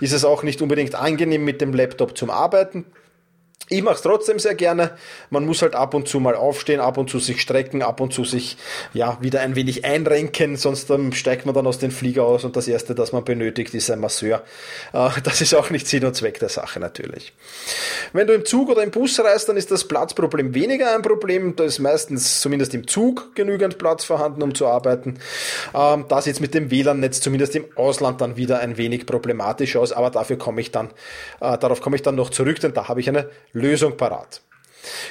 ist 0.00 0.12
es 0.12 0.24
auch 0.24 0.44
nicht 0.44 0.62
unbedingt 0.62 0.94
angenehm 0.94 1.44
mit 1.44 1.60
dem 1.60 1.72
Laptop 1.72 2.16
zum 2.16 2.30
Arbeiten. 2.36 2.86
Ich 3.68 3.82
mache 3.82 3.96
es 3.96 4.02
trotzdem 4.02 4.38
sehr 4.38 4.54
gerne. 4.54 4.92
Man 5.30 5.44
muss 5.44 5.60
halt 5.60 5.74
ab 5.74 5.94
und 5.94 6.06
zu 6.06 6.20
mal 6.20 6.36
aufstehen, 6.36 6.78
ab 6.78 6.98
und 6.98 7.10
zu 7.10 7.18
sich 7.18 7.40
strecken, 7.40 7.82
ab 7.82 8.00
und 8.00 8.12
zu 8.12 8.24
sich 8.24 8.56
ja 8.94 9.18
wieder 9.20 9.40
ein 9.40 9.56
wenig 9.56 9.84
einrenken, 9.84 10.56
sonst 10.56 10.88
ähm, 10.90 11.12
steigt 11.12 11.46
man 11.46 11.54
dann 11.54 11.66
aus 11.66 11.80
dem 11.80 11.90
Flieger 11.90 12.22
aus 12.22 12.44
und 12.44 12.54
das 12.54 12.68
erste, 12.68 12.94
das 12.94 13.10
man 13.10 13.24
benötigt, 13.24 13.74
ist 13.74 13.90
ein 13.90 13.98
Masseur. 13.98 14.44
Äh, 14.92 15.08
das 15.24 15.40
ist 15.40 15.52
auch 15.54 15.70
nicht 15.70 15.88
Sinn 15.88 16.04
und 16.04 16.14
Zweck 16.14 16.38
der 16.38 16.48
Sache 16.48 16.78
natürlich. 16.78 17.32
Wenn 18.12 18.28
du 18.28 18.34
im 18.34 18.44
Zug 18.44 18.68
oder 18.68 18.84
im 18.84 18.92
Bus 18.92 19.18
reist, 19.18 19.48
dann 19.48 19.56
ist 19.56 19.72
das 19.72 19.82
Platzproblem 19.88 20.54
weniger 20.54 20.94
ein 20.94 21.02
Problem. 21.02 21.56
Da 21.56 21.64
ist 21.64 21.80
meistens 21.80 22.40
zumindest 22.40 22.72
im 22.72 22.86
Zug 22.86 23.34
genügend 23.34 23.78
Platz 23.78 24.04
vorhanden, 24.04 24.42
um 24.42 24.54
zu 24.54 24.68
arbeiten. 24.68 25.18
Ähm, 25.74 26.04
da 26.08 26.22
sieht 26.22 26.34
es 26.34 26.40
mit 26.40 26.54
dem 26.54 26.70
WLAN-Netz 26.70 27.20
zumindest 27.20 27.56
im 27.56 27.64
Ausland 27.74 28.20
dann 28.20 28.36
wieder 28.36 28.60
ein 28.60 28.76
wenig 28.76 29.06
problematisch 29.06 29.74
aus, 29.74 29.90
aber 29.90 30.10
dafür 30.10 30.38
komme 30.38 30.60
ich 30.60 30.70
dann, 30.70 30.90
äh, 31.40 31.58
darauf 31.58 31.80
komme 31.80 31.96
ich 31.96 32.02
dann 32.02 32.14
noch 32.14 32.30
zurück, 32.30 32.60
denn 32.60 32.72
da 32.72 32.86
habe 32.86 33.00
ich 33.00 33.08
eine 33.08 33.28
Lösung 33.56 33.96
parat. 33.96 34.42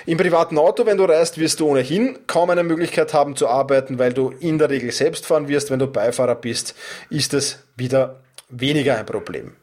Im 0.06 0.18
privaten 0.18 0.58
Auto, 0.58 0.86
wenn 0.86 0.98
du 0.98 1.06
reist, 1.06 1.40
wirst 1.40 1.60
du 1.60 1.68
ohnehin 1.68 2.20
kaum 2.28 2.50
eine 2.52 2.64
Möglichkeit 2.64 3.14
haben 3.14 3.36
zu 3.36 3.48
arbeiten, 3.48 4.00
weil 4.00 4.14
du 4.14 4.34
in 4.40 4.58
der 4.58 4.70
Regel 4.70 4.92
selbst 4.92 5.26
fahren 5.26 5.48
wirst. 5.48 5.72
Wenn 5.72 5.80
du 5.80 5.88
Beifahrer 5.88 6.36
bist, 6.36 6.76
ist 7.10 7.34
es 7.34 7.60
wieder 7.76 8.22
weniger 8.50 8.98
ein 8.98 9.06
Problem. 9.06 9.56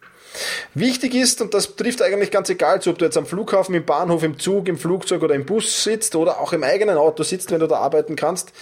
Wichtig 0.74 1.14
ist, 1.14 1.40
und 1.42 1.54
das 1.54 1.76
trifft 1.76 2.02
eigentlich 2.02 2.30
ganz 2.30 2.48
egal, 2.48 2.80
ob 2.86 2.98
du 2.98 3.04
jetzt 3.04 3.16
am 3.16 3.26
Flughafen, 3.26 3.74
im 3.74 3.84
Bahnhof, 3.84 4.22
im 4.22 4.38
Zug, 4.38 4.68
im 4.68 4.78
Flugzeug 4.78 5.22
oder 5.22 5.34
im 5.34 5.44
Bus 5.44 5.84
sitzt 5.84 6.14
oder 6.16 6.40
auch 6.40 6.52
im 6.52 6.62
eigenen 6.62 6.96
Auto 6.96 7.22
sitzt, 7.22 7.50
wenn 7.50 7.60
du 7.60 7.66
da 7.66 7.76
arbeiten 7.76 8.16
kannst, 8.16 8.52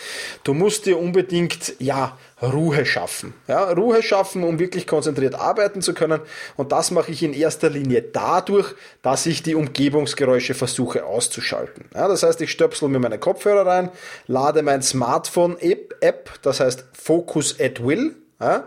du 0.44 0.54
musst 0.54 0.86
dir 0.86 0.98
unbedingt, 0.98 1.74
ja, 1.78 2.16
Ruhe 2.42 2.86
schaffen. 2.86 3.34
Ja, 3.48 3.70
Ruhe 3.72 4.02
schaffen, 4.02 4.44
um 4.44 4.58
wirklich 4.58 4.86
konzentriert 4.86 5.34
arbeiten 5.34 5.82
zu 5.82 5.92
können. 5.92 6.20
Und 6.56 6.72
das 6.72 6.90
mache 6.90 7.12
ich 7.12 7.22
in 7.22 7.34
erster 7.34 7.68
Linie 7.68 8.02
dadurch, 8.02 8.74
dass 9.02 9.26
ich 9.26 9.42
die 9.42 9.54
Umgebungsgeräusche 9.54 10.54
versuche 10.54 11.04
auszuschalten. 11.04 11.84
Ja, 11.94 12.08
das 12.08 12.22
heißt, 12.22 12.40
ich 12.40 12.50
stöpsel 12.50 12.88
mir 12.88 12.98
meine 12.98 13.18
Kopfhörer 13.18 13.66
rein, 13.66 13.90
lade 14.26 14.62
mein 14.62 14.82
Smartphone-App, 14.82 16.38
das 16.42 16.60
heißt 16.60 16.84
Focus 16.92 17.60
at 17.60 17.84
Will, 17.84 18.16
ja? 18.40 18.66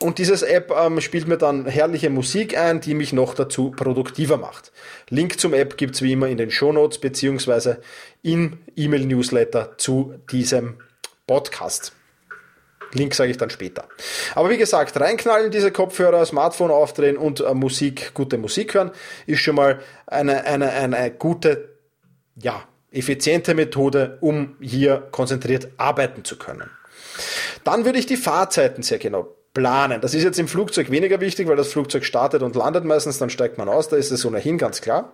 Und 0.00 0.18
dieses 0.18 0.42
App 0.42 0.72
ähm, 0.76 1.00
spielt 1.00 1.28
mir 1.28 1.38
dann 1.38 1.66
herrliche 1.66 2.10
Musik 2.10 2.58
ein, 2.58 2.80
die 2.80 2.94
mich 2.94 3.12
noch 3.12 3.34
dazu 3.34 3.70
produktiver 3.70 4.36
macht. 4.36 4.72
Link 5.08 5.38
zum 5.38 5.54
App 5.54 5.76
gibt's 5.76 6.02
wie 6.02 6.12
immer 6.12 6.28
in 6.28 6.38
den 6.38 6.50
Shownotes 6.50 6.98
beziehungsweise 6.98 7.80
im 8.22 8.58
E-Mail-Newsletter 8.76 9.78
zu 9.78 10.14
diesem 10.30 10.78
Podcast. 11.26 11.92
Link 12.94 13.14
sage 13.14 13.30
ich 13.30 13.38
dann 13.38 13.50
später. 13.50 13.88
Aber 14.34 14.50
wie 14.50 14.58
gesagt, 14.58 15.00
reinknallen 15.00 15.50
diese 15.50 15.72
Kopfhörer, 15.72 16.26
Smartphone 16.26 16.70
aufdrehen 16.70 17.16
und 17.16 17.40
äh, 17.40 17.54
Musik, 17.54 18.12
gute 18.14 18.38
Musik 18.38 18.74
hören, 18.74 18.90
ist 19.26 19.40
schon 19.40 19.54
mal 19.54 19.80
eine, 20.06 20.44
eine, 20.44 20.70
eine 20.70 21.10
gute, 21.10 21.70
ja, 22.36 22.64
effiziente 22.90 23.54
Methode, 23.54 24.18
um 24.20 24.56
hier 24.60 25.08
konzentriert 25.10 25.68
arbeiten 25.78 26.24
zu 26.24 26.36
können. 26.36 26.70
Dann 27.64 27.84
würde 27.84 27.98
ich 27.98 28.06
die 28.06 28.16
Fahrzeiten 28.16 28.82
sehr 28.82 28.98
genau 28.98 29.28
planen. 29.54 30.00
Das 30.00 30.14
ist 30.14 30.24
jetzt 30.24 30.38
im 30.38 30.48
Flugzeug 30.48 30.90
weniger 30.90 31.20
wichtig, 31.20 31.46
weil 31.48 31.56
das 31.56 31.68
Flugzeug 31.68 32.04
startet 32.04 32.42
und 32.42 32.56
landet 32.56 32.84
meistens, 32.84 33.18
dann 33.18 33.30
steigt 33.30 33.58
man 33.58 33.68
aus, 33.68 33.88
da 33.88 33.96
ist 33.96 34.10
es 34.10 34.24
ohnehin 34.24 34.58
ganz 34.58 34.80
klar. 34.80 35.12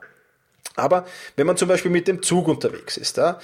Aber 0.78 1.06
wenn 1.34 1.46
man 1.46 1.56
zum 1.56 1.68
Beispiel 1.68 1.90
mit 1.90 2.06
dem 2.06 2.22
Zug 2.22 2.46
unterwegs 2.46 2.96
ist, 2.96 3.16
ja, 3.16 3.40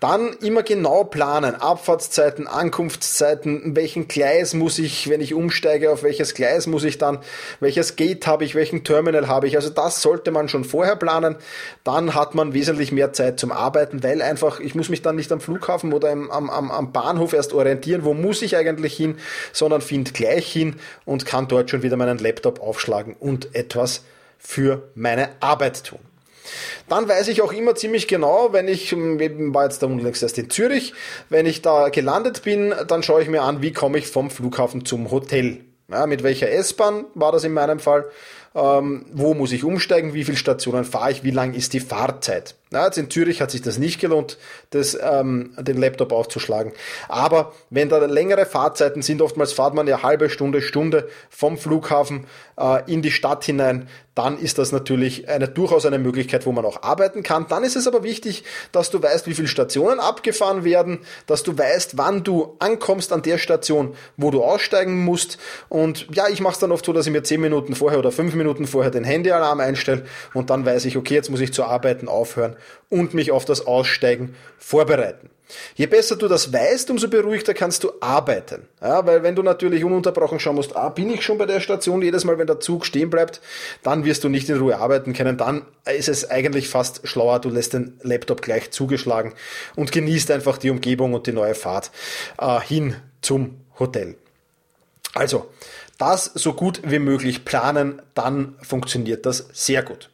dann 0.00 0.32
immer 0.40 0.62
genau 0.62 1.04
planen, 1.04 1.54
Abfahrtszeiten, 1.54 2.46
Ankunftszeiten, 2.46 3.76
welchen 3.76 4.08
Gleis 4.08 4.54
muss 4.54 4.78
ich, 4.78 5.10
wenn 5.10 5.20
ich 5.20 5.34
umsteige, 5.34 5.90
auf 5.90 6.02
welches 6.02 6.32
Gleis 6.32 6.66
muss 6.66 6.84
ich 6.84 6.96
dann, 6.96 7.18
welches 7.60 7.96
Gate 7.96 8.26
habe 8.26 8.44
ich, 8.44 8.54
welchen 8.54 8.84
Terminal 8.84 9.28
habe 9.28 9.46
ich. 9.46 9.56
Also 9.56 9.68
das 9.68 10.00
sollte 10.00 10.30
man 10.30 10.48
schon 10.48 10.64
vorher 10.64 10.96
planen. 10.96 11.36
Dann 11.84 12.14
hat 12.14 12.34
man 12.34 12.54
wesentlich 12.54 12.90
mehr 12.90 13.12
Zeit 13.12 13.38
zum 13.38 13.52
Arbeiten, 13.52 14.02
weil 14.02 14.22
einfach, 14.22 14.58
ich 14.58 14.74
muss 14.74 14.88
mich 14.88 15.02
dann 15.02 15.16
nicht 15.16 15.30
am 15.30 15.40
Flughafen 15.40 15.92
oder 15.92 16.10
am, 16.10 16.30
am, 16.30 16.70
am 16.70 16.92
Bahnhof 16.92 17.34
erst 17.34 17.52
orientieren, 17.52 18.04
wo 18.04 18.14
muss 18.14 18.40
ich 18.40 18.56
eigentlich 18.56 18.96
hin, 18.96 19.18
sondern 19.52 19.82
finde 19.82 20.12
gleich 20.12 20.50
hin 20.50 20.76
und 21.04 21.26
kann 21.26 21.48
dort 21.48 21.68
schon 21.68 21.82
wieder 21.82 21.98
meinen 21.98 22.18
Laptop 22.18 22.62
aufschlagen 22.62 23.14
und 23.14 23.54
etwas 23.54 24.04
für 24.38 24.88
meine 24.94 25.28
Arbeit 25.40 25.84
tun. 25.84 26.07
Dann 26.88 27.08
weiß 27.08 27.28
ich 27.28 27.42
auch 27.42 27.52
immer 27.52 27.74
ziemlich 27.74 28.08
genau, 28.08 28.52
wenn 28.52 28.68
ich, 28.68 28.92
eben 28.92 29.54
war 29.54 29.64
jetzt 29.64 29.82
da 29.82 29.86
unlängst 29.86 30.22
erst 30.22 30.38
in 30.38 30.50
Zürich, 30.50 30.94
wenn 31.28 31.46
ich 31.46 31.62
da 31.62 31.88
gelandet 31.88 32.42
bin, 32.42 32.74
dann 32.86 33.02
schaue 33.02 33.22
ich 33.22 33.28
mir 33.28 33.42
an, 33.42 33.62
wie 33.62 33.72
komme 33.72 33.98
ich 33.98 34.08
vom 34.08 34.30
Flughafen 34.30 34.84
zum 34.84 35.10
Hotel. 35.10 35.64
Ja, 35.90 36.06
mit 36.06 36.22
welcher 36.22 36.50
S-Bahn 36.50 37.06
war 37.14 37.32
das 37.32 37.44
in 37.44 37.52
meinem 37.52 37.80
Fall? 37.80 38.04
Ähm, 38.58 39.06
wo 39.12 39.34
muss 39.34 39.52
ich 39.52 39.62
umsteigen, 39.62 40.14
wie 40.14 40.24
viele 40.24 40.36
Stationen 40.36 40.84
fahre 40.84 41.12
ich, 41.12 41.22
wie 41.22 41.30
lang 41.30 41.54
ist 41.54 41.72
die 41.74 41.80
Fahrzeit. 41.80 42.56
Na, 42.70 42.84
jetzt 42.84 42.98
in 42.98 43.08
Zürich 43.08 43.40
hat 43.40 43.50
sich 43.50 43.62
das 43.62 43.78
nicht 43.78 43.98
gelohnt, 43.98 44.36
das, 44.70 44.98
ähm, 45.00 45.54
den 45.56 45.78
Laptop 45.78 46.12
aufzuschlagen. 46.12 46.72
Aber 47.08 47.52
wenn 47.70 47.88
da 47.88 47.98
längere 48.04 48.44
Fahrzeiten 48.44 49.00
sind, 49.00 49.22
oftmals 49.22 49.54
fahrt 49.54 49.74
man 49.74 49.86
ja 49.86 50.02
halbe 50.02 50.28
Stunde, 50.28 50.60
Stunde 50.60 51.08
vom 51.30 51.56
Flughafen 51.56 52.26
äh, 52.58 52.82
in 52.92 53.00
die 53.00 53.10
Stadt 53.10 53.44
hinein, 53.44 53.88
dann 54.14 54.36
ist 54.36 54.58
das 54.58 54.72
natürlich 54.72 55.28
eine, 55.28 55.46
durchaus 55.46 55.86
eine 55.86 56.00
Möglichkeit, 56.00 56.44
wo 56.44 56.50
man 56.50 56.64
auch 56.64 56.82
arbeiten 56.82 57.22
kann. 57.22 57.46
Dann 57.48 57.62
ist 57.62 57.76
es 57.76 57.86
aber 57.86 58.02
wichtig, 58.02 58.42
dass 58.72 58.90
du 58.90 59.00
weißt, 59.00 59.28
wie 59.28 59.34
viele 59.34 59.46
Stationen 59.46 60.00
abgefahren 60.00 60.64
werden, 60.64 60.98
dass 61.26 61.44
du 61.44 61.56
weißt, 61.56 61.96
wann 61.96 62.24
du 62.24 62.56
ankommst 62.58 63.12
an 63.12 63.22
der 63.22 63.38
Station, 63.38 63.94
wo 64.16 64.32
du 64.32 64.42
aussteigen 64.42 65.04
musst. 65.04 65.38
Und 65.68 66.08
ja, 66.12 66.26
ich 66.28 66.40
mache 66.40 66.54
es 66.54 66.58
dann 66.58 66.72
oft 66.72 66.84
so, 66.84 66.92
dass 66.92 67.06
ich 67.06 67.12
mir 67.12 67.22
zehn 67.22 67.40
Minuten 67.40 67.76
vorher 67.76 68.00
oder 68.00 68.10
fünf 68.10 68.34
Minuten 68.48 68.66
vorher 68.66 68.90
den 68.90 69.04
Handyalarm 69.04 69.60
einstelle 69.60 70.04
und 70.32 70.50
dann 70.50 70.64
weiß 70.64 70.86
ich, 70.86 70.96
okay, 70.96 71.14
jetzt 71.14 71.30
muss 71.30 71.40
ich 71.40 71.52
zu 71.52 71.64
arbeiten 71.64 72.08
aufhören 72.08 72.56
und 72.88 73.12
mich 73.12 73.30
auf 73.30 73.44
das 73.44 73.66
Aussteigen 73.66 74.34
vorbereiten. 74.58 75.28
Je 75.76 75.86
besser 75.86 76.16
du 76.16 76.28
das 76.28 76.52
weißt, 76.52 76.90
umso 76.90 77.08
beruhigter 77.08 77.54
kannst 77.54 77.82
du 77.82 77.92
arbeiten. 78.00 78.68
Ja, 78.82 79.06
weil 79.06 79.22
wenn 79.22 79.34
du 79.34 79.42
natürlich 79.42 79.82
ununterbrochen 79.82 80.40
schauen 80.40 80.56
musst, 80.56 80.76
ah, 80.76 80.90
bin 80.90 81.10
ich 81.10 81.22
schon 81.22 81.38
bei 81.38 81.46
der 81.46 81.60
Station, 81.60 82.02
jedes 82.02 82.24
Mal, 82.24 82.38
wenn 82.38 82.46
der 82.46 82.60
Zug 82.60 82.84
stehen 82.84 83.08
bleibt, 83.08 83.40
dann 83.82 84.04
wirst 84.04 84.24
du 84.24 84.28
nicht 84.28 84.48
in 84.50 84.58
Ruhe 84.58 84.76
arbeiten 84.78 85.14
können. 85.14 85.38
Dann 85.38 85.62
ist 85.86 86.08
es 86.08 86.30
eigentlich 86.30 86.68
fast 86.68 87.06
schlauer, 87.08 87.38
du 87.38 87.48
lässt 87.48 87.72
den 87.72 87.98
Laptop 88.02 88.42
gleich 88.42 88.70
zugeschlagen 88.70 89.32
und 89.74 89.90
genießt 89.90 90.30
einfach 90.30 90.58
die 90.58 90.70
Umgebung 90.70 91.14
und 91.14 91.26
die 91.26 91.32
neue 91.32 91.54
Fahrt 91.54 91.92
äh, 92.38 92.60
hin 92.60 92.96
zum 93.22 93.58
Hotel. 93.78 94.16
Also, 95.14 95.48
das 95.98 96.30
so 96.34 96.54
gut 96.54 96.80
wie 96.84 97.00
möglich 97.00 97.44
planen, 97.44 98.00
dann 98.14 98.54
funktioniert 98.62 99.26
das 99.26 99.48
sehr 99.52 99.82
gut. 99.82 100.10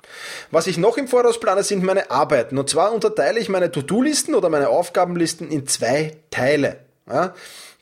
Was 0.50 0.66
ich 0.66 0.78
noch 0.78 0.96
im 0.96 1.08
Voraus 1.08 1.38
plane, 1.38 1.62
sind 1.62 1.84
meine 1.84 2.10
Arbeiten. 2.10 2.58
Und 2.58 2.70
zwar 2.70 2.92
unterteile 2.92 3.38
ich 3.38 3.50
meine 3.50 3.70
To-Do-Listen 3.70 4.34
oder 4.34 4.48
meine 4.48 4.70
Aufgabenlisten 4.70 5.50
in 5.50 5.66
zwei 5.66 6.16
Teile. 6.30 6.78
Ja, 7.06 7.34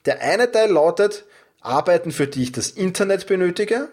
der 0.05 0.21
eine 0.21 0.51
Teil 0.51 0.71
lautet 0.71 1.25
Arbeiten, 1.61 2.11
für 2.11 2.27
die 2.27 2.43
ich 2.43 2.53
das 2.53 2.71
Internet 2.71 3.29
benötige. 3.29 3.89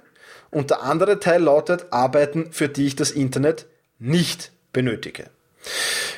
Und 0.49 0.71
der 0.71 0.81
andere 0.81 1.19
Teil 1.19 1.43
lautet 1.43 1.87
Arbeiten, 1.91 2.51
für 2.51 2.67
die 2.67 2.87
ich 2.87 2.95
das 2.95 3.11
Internet 3.11 3.67
nicht 3.99 4.51
benötige. 4.73 5.25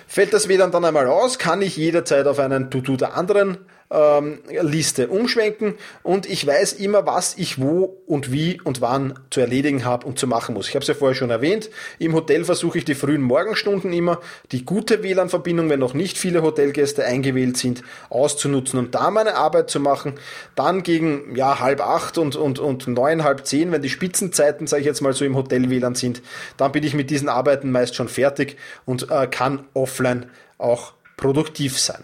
Fällt 0.07 0.33
das 0.33 0.47
WLAN 0.47 0.71
dann 0.71 0.85
einmal 0.85 1.07
aus, 1.07 1.39
kann 1.39 1.61
ich 1.61 1.75
jederzeit 1.75 2.27
auf 2.27 2.39
einen 2.39 2.71
To-Do 2.71 2.95
der 2.95 3.17
anderen 3.17 3.57
ähm, 3.91 4.39
Liste 4.61 5.09
umschwenken 5.09 5.75
und 6.03 6.29
ich 6.29 6.45
weiß 6.47 6.73
immer, 6.73 7.05
was 7.05 7.37
ich 7.37 7.59
wo 7.59 7.97
und 8.07 8.31
wie 8.31 8.59
und 8.61 8.81
wann 8.81 9.19
zu 9.29 9.41
erledigen 9.41 9.85
habe 9.85 10.07
und 10.07 10.17
zu 10.17 10.27
machen 10.27 10.55
muss. 10.55 10.69
Ich 10.69 10.75
habe 10.75 10.81
es 10.81 10.87
ja 10.87 10.93
vorher 10.93 11.15
schon 11.15 11.29
erwähnt. 11.29 11.69
Im 11.99 12.13
Hotel 12.13 12.45
versuche 12.45 12.77
ich 12.77 12.85
die 12.85 12.95
frühen 12.95 13.21
Morgenstunden 13.21 13.91
immer, 13.91 14.19
die 14.51 14.65
gute 14.65 15.03
WLAN-Verbindung, 15.03 15.69
wenn 15.69 15.79
noch 15.79 15.93
nicht 15.93 16.17
viele 16.17 16.41
Hotelgäste 16.41 17.03
eingewählt 17.03 17.57
sind, 17.57 17.83
auszunutzen 18.09 18.79
und 18.79 18.95
da 18.95 19.11
meine 19.11 19.35
Arbeit 19.35 19.69
zu 19.69 19.79
machen. 19.79 20.13
Dann 20.55 20.83
gegen 20.83 21.35
ja, 21.35 21.59
halb 21.59 21.81
acht 21.81 22.17
und, 22.17 22.35
und, 22.35 22.59
und 22.59 22.87
neun, 22.87 23.23
halb 23.23 23.45
zehn, 23.45 23.71
wenn 23.71 23.81
die 23.81 23.89
Spitzenzeiten, 23.89 24.67
sage 24.67 24.81
ich 24.81 24.85
jetzt 24.85 25.01
mal 25.01 25.13
so, 25.13 25.25
im 25.25 25.35
Hotel 25.35 25.69
WLAN 25.69 25.95
sind, 25.95 26.21
dann 26.57 26.71
bin 26.71 26.83
ich 26.83 26.93
mit 26.93 27.09
diesen 27.09 27.29
Arbeiten 27.29 27.71
meist 27.71 27.95
schon 27.95 28.07
fertig 28.07 28.57
und 28.85 29.11
äh, 29.11 29.27
kann 29.27 29.65
offline 29.73 30.27
auch 30.57 30.93
produktiv 31.17 31.79
sein. 31.79 32.03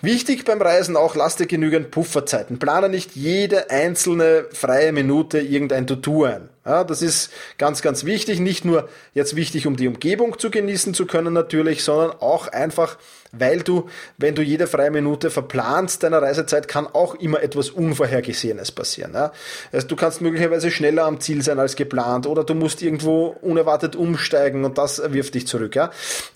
Wichtig 0.00 0.44
beim 0.44 0.60
Reisen 0.60 0.96
auch, 0.96 1.14
lass 1.14 1.36
dir 1.36 1.46
genügend 1.46 1.90
Pufferzeiten. 1.90 2.58
Plane 2.58 2.88
nicht 2.88 3.16
jede 3.16 3.70
einzelne 3.70 4.46
freie 4.52 4.92
Minute 4.92 5.38
irgendein 5.40 5.86
To-Do 5.86 6.24
ein. 6.24 6.48
Ja, 6.64 6.82
das 6.82 7.02
ist 7.02 7.30
ganz, 7.58 7.82
ganz 7.82 8.04
wichtig. 8.04 8.40
Nicht 8.40 8.64
nur 8.64 8.88
jetzt 9.12 9.36
wichtig, 9.36 9.66
um 9.66 9.76
die 9.76 9.88
Umgebung 9.88 10.38
zu 10.38 10.50
genießen 10.50 10.94
zu 10.94 11.06
können 11.06 11.34
natürlich, 11.34 11.84
sondern 11.84 12.12
auch 12.20 12.48
einfach, 12.48 12.96
weil 13.38 13.62
du, 13.62 13.88
wenn 14.18 14.34
du 14.34 14.42
jede 14.42 14.66
freie 14.66 14.90
Minute 14.90 15.30
verplanst 15.30 16.02
deiner 16.02 16.22
Reisezeit, 16.22 16.68
kann 16.68 16.86
auch 16.86 17.14
immer 17.14 17.42
etwas 17.42 17.70
Unvorhergesehenes 17.70 18.72
passieren. 18.72 19.12
Ja. 19.14 19.32
Also 19.72 19.86
du 19.86 19.96
kannst 19.96 20.20
möglicherweise 20.20 20.70
schneller 20.70 21.04
am 21.04 21.20
Ziel 21.20 21.42
sein 21.42 21.58
als 21.58 21.76
geplant 21.76 22.26
oder 22.26 22.44
du 22.44 22.54
musst 22.54 22.82
irgendwo 22.82 23.26
unerwartet 23.42 23.96
umsteigen 23.96 24.64
und 24.64 24.78
das 24.78 25.02
wirft 25.12 25.34
dich 25.34 25.46
zurück. 25.46 25.74
Ja. 25.76 25.90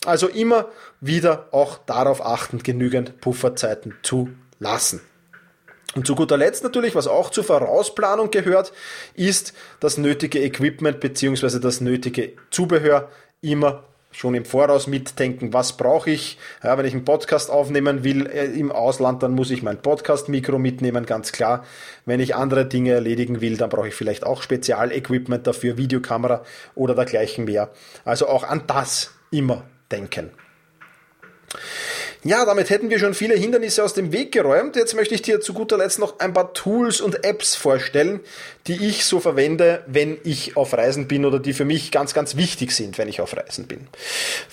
Also 0.05 0.28
immer 0.28 0.69
wieder 1.00 1.49
auch 1.52 1.78
darauf 1.78 2.25
achten, 2.25 2.62
genügend 2.62 3.21
Pufferzeiten 3.21 3.95
zu 4.02 4.31
lassen. 4.59 5.00
Und 5.95 6.07
zu 6.07 6.14
guter 6.14 6.37
Letzt 6.37 6.62
natürlich, 6.62 6.95
was 6.95 7.07
auch 7.07 7.31
zur 7.31 7.45
Vorausplanung 7.45 8.31
gehört, 8.31 8.73
ist 9.14 9.55
das 9.81 9.97
nötige 9.97 10.40
Equipment 10.43 11.00
beziehungsweise 11.00 11.61
das 11.61 11.81
nötige 11.81 12.35
Zubehör 12.50 13.09
immer 13.40 13.85
schon 14.18 14.34
im 14.34 14.44
Voraus 14.44 14.88
mitdenken, 14.88 15.52
was 15.52 15.76
brauche 15.76 16.10
ich. 16.10 16.38
Ja, 16.64 16.76
wenn 16.76 16.84
ich 16.84 16.92
einen 16.92 17.04
Podcast 17.04 17.50
aufnehmen 17.50 18.02
will 18.02 18.26
äh, 18.26 18.46
im 18.46 18.72
Ausland, 18.72 19.22
dann 19.22 19.32
muss 19.32 19.52
ich 19.52 19.62
mein 19.62 19.80
Podcast-Mikro 19.80 20.58
mitnehmen, 20.58 21.06
ganz 21.06 21.30
klar. 21.30 21.64
Wenn 22.04 22.18
ich 22.18 22.34
andere 22.34 22.66
Dinge 22.66 22.90
erledigen 22.92 23.40
will, 23.40 23.56
dann 23.56 23.70
brauche 23.70 23.88
ich 23.88 23.94
vielleicht 23.94 24.25
auch 24.25 24.42
Spezialequipment 24.42 25.46
dafür, 25.46 25.76
Videokamera 25.76 26.42
oder 26.75 26.96
dergleichen 26.96 27.44
mehr. 27.44 27.70
Also 28.04 28.26
auch 28.26 28.42
an 28.42 28.64
das 28.66 29.12
immer 29.30 29.62
denken. 29.92 30.30
Ja, 32.25 32.44
damit 32.44 32.68
hätten 32.68 32.90
wir 32.90 32.98
schon 32.98 33.14
viele 33.14 33.37
Hindernisse 33.37 33.84
aus 33.84 33.94
dem 33.94 34.12
Weg 34.12 34.32
geräumt. 34.32 34.75
Jetzt 34.75 34.96
möchte 34.96 35.14
ich 35.14 35.22
dir 35.22 35.40
zu 35.40 35.54
guter 35.54 35.78
Letzt 35.78 36.00
noch 36.00 36.18
ein 36.18 36.32
paar 36.32 36.52
Tools 36.52 37.00
und 37.00 37.25
Apps 37.25 37.54
vorstellen, 37.54 38.18
die 38.66 38.88
ich 38.88 39.04
so 39.04 39.20
verwende, 39.20 39.84
wenn 39.87 40.18
ich 40.25 40.56
auf 40.56 40.72
Reisen 40.72 41.06
bin 41.06 41.25
oder 41.25 41.38
die 41.38 41.52
für 41.52 41.64
mich 41.64 41.92
ganz, 41.92 42.14
ganz 42.14 42.34
wichtig 42.34 42.72
sind, 42.72 42.98
wenn 42.98 43.06
ich 43.06 43.20
auf 43.20 43.37
Reisen 43.37 43.68
bin. 43.68 43.87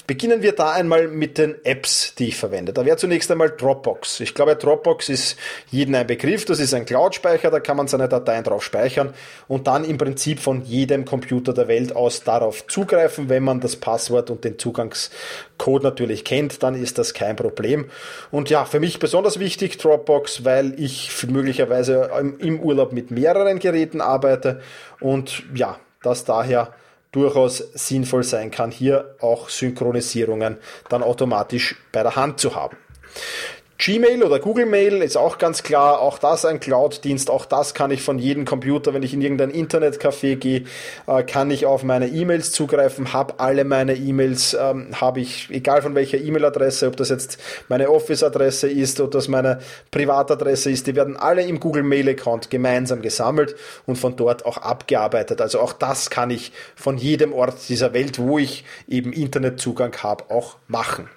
Beginnen 0.06 0.44
wir 0.44 0.52
da 0.52 0.74
einmal 0.74 1.08
mit 1.08 1.40
den 1.40 1.56
Apps, 1.66 2.14
die 2.14 2.28
ich 2.28 2.38
verwende. 2.38 2.72
Da 2.72 2.86
wäre 2.86 2.98
zunächst 2.98 3.32
einmal 3.32 3.50
Dropbox. 3.50 4.20
Ich 4.20 4.36
glaube, 4.36 4.56
Dropbox 4.56 5.10
ist 5.10 5.36
jedem 5.72 5.96
ein 5.96 6.06
Begriff. 6.06 6.46
Das 6.46 6.60
ist 6.60 6.74
ein 6.76 6.86
Cloud-Speicher, 6.86 7.50
da 7.50 7.60
kann 7.60 7.78
man 7.78 7.88
seine 7.88 8.08
Dateien 8.08 8.44
drauf 8.44 8.64
speichern 8.64 9.16
und 9.48 9.66
dann 9.66 9.84
im 9.84 9.98
Prinzip 9.98 10.40
von 10.40 10.64
jedem 10.64 11.04
Computer 11.04 11.52
der 11.52 11.68
Welt 11.68 11.96
aus 11.96 12.24
darauf 12.24 12.68
zugreifen, 12.68 13.28
wenn 13.28 13.44
man 13.44 13.60
das 13.60 13.76
Passwort 13.76 14.30
und 14.30 14.44
den 14.44 14.60
Zugangscode 14.60 15.82
natürlich 15.82 16.24
kennt, 16.24 16.62
dann 16.62 16.76
ist 16.76 17.00
das 17.00 17.16
kein 17.16 17.36
Problem. 17.36 17.55
Problem. 17.56 17.90
Und 18.32 18.50
ja, 18.50 18.66
für 18.66 18.80
mich 18.80 19.00
besonders 19.00 19.40
wichtig 19.40 19.78
Dropbox, 19.78 20.46
weil 20.46 20.80
ich 20.80 21.26
möglicherweise 21.28 22.12
im 22.40 22.60
Urlaub 22.60 22.92
mit 22.94 23.12
mehreren 23.12 23.60
Geräten 23.60 24.02
arbeite 24.02 24.62
und 25.00 25.44
ja, 25.54 25.80
das 26.04 26.26
daher 26.26 26.74
durchaus 27.12 27.58
sinnvoll 27.74 28.24
sein 28.24 28.52
kann, 28.52 28.72
hier 28.72 29.16
auch 29.22 29.50
Synchronisierungen 29.50 30.58
dann 30.90 31.02
automatisch 31.02 31.76
bei 31.92 32.04
der 32.04 32.16
Hand 32.18 32.40
zu 32.40 32.56
haben. 32.56 32.76
Gmail 33.78 34.24
oder 34.24 34.40
Google 34.40 34.68
Mail 34.68 35.02
ist 35.02 35.18
auch 35.18 35.38
ganz 35.38 35.62
klar, 35.62 36.00
auch 36.00 36.18
das 36.18 36.46
ein 36.46 36.62
Cloud-Dienst, 36.62 37.30
auch 37.30 37.44
das 37.46 37.74
kann 37.74 37.92
ich 37.92 38.02
von 38.02 38.20
jedem 38.20 38.46
Computer, 38.46 38.94
wenn 38.94 39.04
ich 39.04 39.14
in 39.14 39.22
irgendein 39.22 39.52
Internetcafé 39.52 40.38
gehe, 40.38 40.64
äh, 41.08 41.24
kann 41.24 41.52
ich 41.52 41.66
auf 41.66 41.84
meine 41.84 42.08
E-Mails 42.08 42.54
zugreifen, 42.54 43.12
habe 43.12 43.38
alle 43.38 43.66
meine 43.66 43.94
E-Mails, 43.94 44.54
ähm, 44.58 44.88
habe 45.02 45.20
ich, 45.20 45.50
egal 45.52 45.82
von 45.82 45.94
welcher 45.94 46.18
E-Mail-Adresse, 46.18 46.88
ob 46.88 46.96
das 46.96 47.10
jetzt 47.10 47.38
meine 47.68 47.90
Office-Adresse 47.90 48.70
ist 48.70 49.02
oder 49.02 49.10
das 49.10 49.28
meine 49.28 49.60
Privatadresse 49.92 50.72
ist, 50.72 50.88
die 50.88 50.96
werden 50.96 51.18
alle 51.18 51.42
im 51.42 51.60
Google 51.60 51.84
Mail-Account 51.84 52.50
gemeinsam 52.50 53.02
gesammelt 53.02 53.58
und 53.86 53.98
von 53.98 54.16
dort 54.16 54.46
auch 54.46 54.58
abgearbeitet. 54.58 55.42
Also 55.42 55.60
auch 55.60 55.74
das 55.74 56.10
kann 56.10 56.30
ich 56.30 56.54
von 56.78 56.98
jedem 56.98 57.34
Ort 57.34 57.56
dieser 57.68 57.92
Welt, 57.94 58.20
wo 58.20 58.40
ich 58.40 58.64
eben 58.88 59.12
Internetzugang 59.12 59.94
habe, 60.02 60.30
auch 60.30 60.56
machen. 60.70 61.10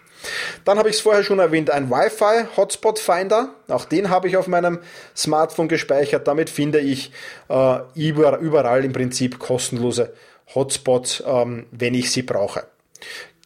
Dann 0.64 0.78
habe 0.78 0.88
ich 0.88 0.96
es 0.96 1.00
vorher 1.00 1.22
schon 1.22 1.38
erwähnt, 1.38 1.70
ein 1.70 1.90
Wi-Fi 1.90 2.48
Hotspot 2.56 2.98
Finder. 2.98 3.50
Auch 3.68 3.84
den 3.84 4.10
habe 4.10 4.28
ich 4.28 4.36
auf 4.36 4.46
meinem 4.46 4.80
Smartphone 5.16 5.68
gespeichert. 5.68 6.26
Damit 6.26 6.50
finde 6.50 6.80
ich 6.80 7.12
äh, 7.48 7.78
überall 7.94 8.84
im 8.84 8.92
Prinzip 8.92 9.38
kostenlose 9.38 10.12
Hotspots, 10.54 11.22
ähm, 11.26 11.66
wenn 11.70 11.94
ich 11.94 12.10
sie 12.10 12.22
brauche. 12.22 12.64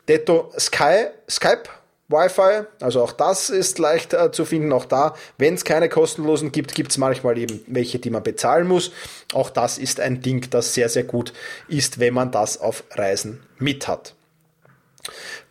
Detto 0.08 0.52
Sky, 0.58 1.06
Skype 1.28 1.68
Wi-Fi, 2.12 2.66
also 2.80 3.02
auch 3.02 3.12
das 3.12 3.50
ist 3.50 3.78
leicht 3.78 4.12
äh, 4.12 4.30
zu 4.30 4.44
finden. 4.44 4.72
Auch 4.72 4.84
da, 4.84 5.14
wenn 5.38 5.54
es 5.54 5.64
keine 5.64 5.88
kostenlosen 5.88 6.52
gibt, 6.52 6.74
gibt 6.74 6.90
es 6.90 6.98
manchmal 6.98 7.38
eben 7.38 7.60
welche, 7.66 7.98
die 7.98 8.10
man 8.10 8.22
bezahlen 8.22 8.68
muss. 8.68 8.92
Auch 9.32 9.50
das 9.50 9.78
ist 9.78 9.98
ein 9.98 10.20
Ding, 10.20 10.48
das 10.50 10.74
sehr, 10.74 10.88
sehr 10.88 11.04
gut 11.04 11.32
ist, 11.68 11.98
wenn 11.98 12.14
man 12.14 12.30
das 12.30 12.60
auf 12.60 12.84
Reisen 12.92 13.42
mit 13.58 13.88
hat. 13.88 14.14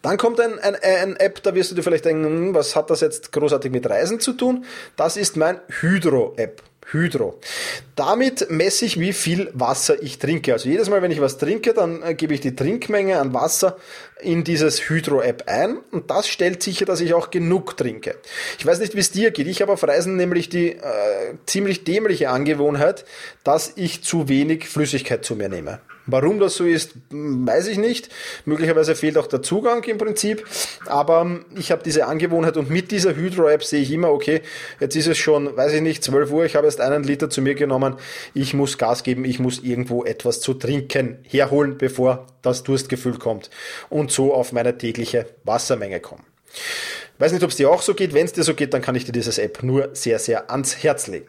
Dann 0.01 0.17
kommt 0.17 0.39
ein, 0.39 0.59
ein, 0.59 0.75
ein 0.75 1.15
App, 1.17 1.43
da 1.43 1.53
wirst 1.53 1.71
du 1.71 1.75
dir 1.75 1.83
vielleicht 1.83 2.05
denken, 2.05 2.25
hm, 2.25 2.53
was 2.53 2.75
hat 2.75 2.89
das 2.89 3.01
jetzt 3.01 3.31
großartig 3.31 3.71
mit 3.71 3.89
Reisen 3.89 4.19
zu 4.19 4.33
tun? 4.33 4.65
Das 4.95 5.17
ist 5.17 5.37
mein 5.37 5.59
Hydro-App. 5.81 6.63
Hydro. 6.91 7.39
Damit 7.95 8.49
messe 8.49 8.85
ich, 8.85 8.99
wie 8.99 9.13
viel 9.13 9.49
Wasser 9.53 10.01
ich 10.01 10.19
trinke. 10.19 10.53
Also 10.53 10.67
jedes 10.67 10.89
Mal, 10.89 11.01
wenn 11.01 11.11
ich 11.11 11.21
was 11.21 11.37
trinke, 11.37 11.73
dann 11.73 12.01
äh, 12.01 12.15
gebe 12.15 12.33
ich 12.33 12.41
die 12.41 12.55
Trinkmenge 12.55 13.19
an 13.19 13.33
Wasser 13.33 13.77
in 14.19 14.43
dieses 14.43 14.89
Hydro-App 14.89 15.43
ein 15.47 15.77
und 15.91 16.09
das 16.09 16.27
stellt 16.27 16.61
sicher, 16.61 16.85
dass 16.85 16.99
ich 16.99 17.13
auch 17.13 17.29
genug 17.29 17.77
trinke. 17.77 18.17
Ich 18.59 18.65
weiß 18.65 18.79
nicht, 18.79 18.95
wie 18.95 18.99
es 18.99 19.11
dir 19.11 19.31
geht. 19.31 19.47
Ich 19.47 19.61
habe 19.61 19.71
auf 19.71 19.83
Reisen 19.83 20.17
nämlich 20.17 20.49
die 20.49 20.71
äh, 20.71 21.35
ziemlich 21.45 21.83
dämliche 21.83 22.29
Angewohnheit, 22.29 23.05
dass 23.43 23.73
ich 23.75 24.03
zu 24.03 24.27
wenig 24.27 24.67
Flüssigkeit 24.67 25.23
zu 25.23 25.35
mir 25.35 25.49
nehme. 25.49 25.79
Warum 26.07 26.39
das 26.39 26.55
so 26.55 26.65
ist, 26.65 26.93
weiß 27.09 27.67
ich 27.67 27.77
nicht. 27.77 28.09
Möglicherweise 28.45 28.95
fehlt 28.95 29.17
auch 29.17 29.27
der 29.27 29.41
Zugang 29.41 29.83
im 29.83 29.97
Prinzip. 29.97 30.45
Aber 30.87 31.41
ich 31.55 31.71
habe 31.71 31.83
diese 31.83 32.07
Angewohnheit 32.07 32.57
und 32.57 32.69
mit 32.69 32.91
dieser 32.91 33.15
Hydro-App 33.15 33.63
sehe 33.63 33.81
ich 33.81 33.91
immer, 33.91 34.11
okay, 34.11 34.41
jetzt 34.79 34.95
ist 34.95 35.07
es 35.07 35.17
schon, 35.17 35.55
weiß 35.55 35.73
ich 35.73 35.81
nicht, 35.81 36.03
12 36.03 36.31
Uhr, 36.31 36.45
ich 36.45 36.55
habe 36.55 36.65
erst 36.65 36.81
einen 36.81 37.03
Liter 37.03 37.29
zu 37.29 37.41
mir 37.41 37.55
genommen. 37.55 37.95
Ich 38.33 38.53
muss 38.53 38.77
Gas 38.77 39.03
geben, 39.03 39.25
ich 39.25 39.39
muss 39.39 39.59
irgendwo 39.59 40.03
etwas 40.03 40.41
zu 40.41 40.53
trinken 40.53 41.19
herholen, 41.27 41.77
bevor 41.77 42.27
das 42.41 42.63
Durstgefühl 42.63 43.17
kommt. 43.19 43.49
Und 43.89 44.11
so 44.11 44.33
auf 44.33 44.51
meine 44.51 44.77
tägliche 44.77 45.27
Wassermenge 45.43 45.99
kommen. 45.99 46.23
Weiß 47.19 47.31
nicht, 47.31 47.43
ob 47.43 47.51
es 47.51 47.57
dir 47.57 47.69
auch 47.69 47.83
so 47.83 47.93
geht. 47.93 48.15
Wenn 48.15 48.25
es 48.25 48.33
dir 48.33 48.43
so 48.43 48.55
geht, 48.55 48.73
dann 48.73 48.81
kann 48.81 48.95
ich 48.95 49.05
dir 49.05 49.11
dieses 49.11 49.37
App 49.37 49.61
nur 49.61 49.89
sehr, 49.93 50.17
sehr 50.17 50.49
ans 50.49 50.83
Herz 50.83 51.05
legen. 51.05 51.27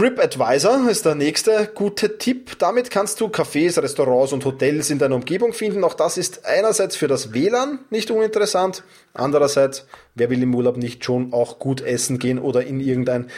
TripAdvisor 0.00 0.88
ist 0.88 1.04
der 1.04 1.14
nächste 1.14 1.70
gute 1.74 2.16
Tipp. 2.16 2.58
Damit 2.58 2.90
kannst 2.90 3.20
du 3.20 3.26
Cafés, 3.26 3.78
Restaurants 3.82 4.32
und 4.32 4.42
Hotels 4.46 4.88
in 4.88 4.98
deiner 4.98 5.14
Umgebung 5.14 5.52
finden. 5.52 5.84
Auch 5.84 5.92
das 5.92 6.16
ist 6.16 6.46
einerseits 6.46 6.96
für 6.96 7.06
das 7.06 7.34
WLAN 7.34 7.80
nicht 7.90 8.10
uninteressant. 8.10 8.82
Andererseits, 9.12 9.86
wer 10.14 10.30
will 10.30 10.42
im 10.42 10.54
Urlaub 10.54 10.78
nicht 10.78 11.04
schon 11.04 11.34
auch 11.34 11.58
gut 11.58 11.82
essen 11.82 12.18
gehen 12.18 12.38
oder 12.38 12.64
in 12.64 12.80
irgendein 12.80 13.28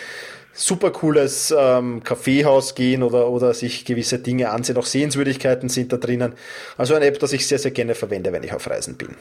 super 0.52 0.92
cooles 0.92 1.52
ähm, 1.59 2.04
Kaffeehaus 2.04 2.76
gehen 2.76 3.02
oder, 3.02 3.28
oder 3.28 3.54
sich 3.54 3.85
gewisse 3.85 4.21
Dinge 4.21 4.50
ansehen. 4.50 4.76
Auch 4.76 4.87
Sehenswürdigkeiten 4.87 5.69
sind 5.69 5.92
da 5.92 5.97
drinnen. 5.97 6.35
Also 6.76 6.95
eine 6.95 7.07
App, 7.07 7.19
das 7.19 7.33
ich 7.33 7.45
sehr, 7.45 7.59
sehr 7.59 7.73
gerne 7.73 7.97
verwende, 7.97 8.33
wenn 8.33 8.45
ich 8.45 8.52
auf 8.52 8.71
Reisen 8.71 8.97
bin. 8.97 9.16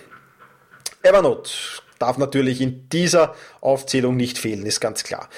Evernote 1.02 1.50
darf 2.02 2.18
natürlich 2.18 2.62
in 2.62 2.90
dieser 2.90 3.36
Aufzählung 3.62 4.18
nicht 4.18 4.38
fehlen, 4.38 4.66
ist 4.66 4.80
ganz 4.80 5.04
klar. 5.04 5.30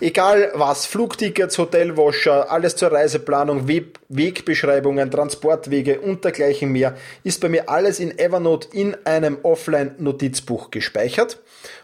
Egal 0.00 0.52
was, 0.54 0.86
Flugtickets, 0.86 1.58
Hotelwascher, 1.58 2.50
alles 2.50 2.76
zur 2.76 2.92
Reiseplanung, 2.92 3.68
Wegbeschreibungen, 4.08 5.10
Transportwege 5.10 6.00
und 6.00 6.24
dergleichen 6.24 6.70
mehr, 6.72 6.96
ist 7.24 7.40
bei 7.40 7.48
mir 7.48 7.68
alles 7.68 8.00
in 8.00 8.18
Evernote 8.18 8.68
in 8.72 8.96
einem 9.04 9.38
Offline-Notizbuch 9.42 10.70
gespeichert. 10.70 11.38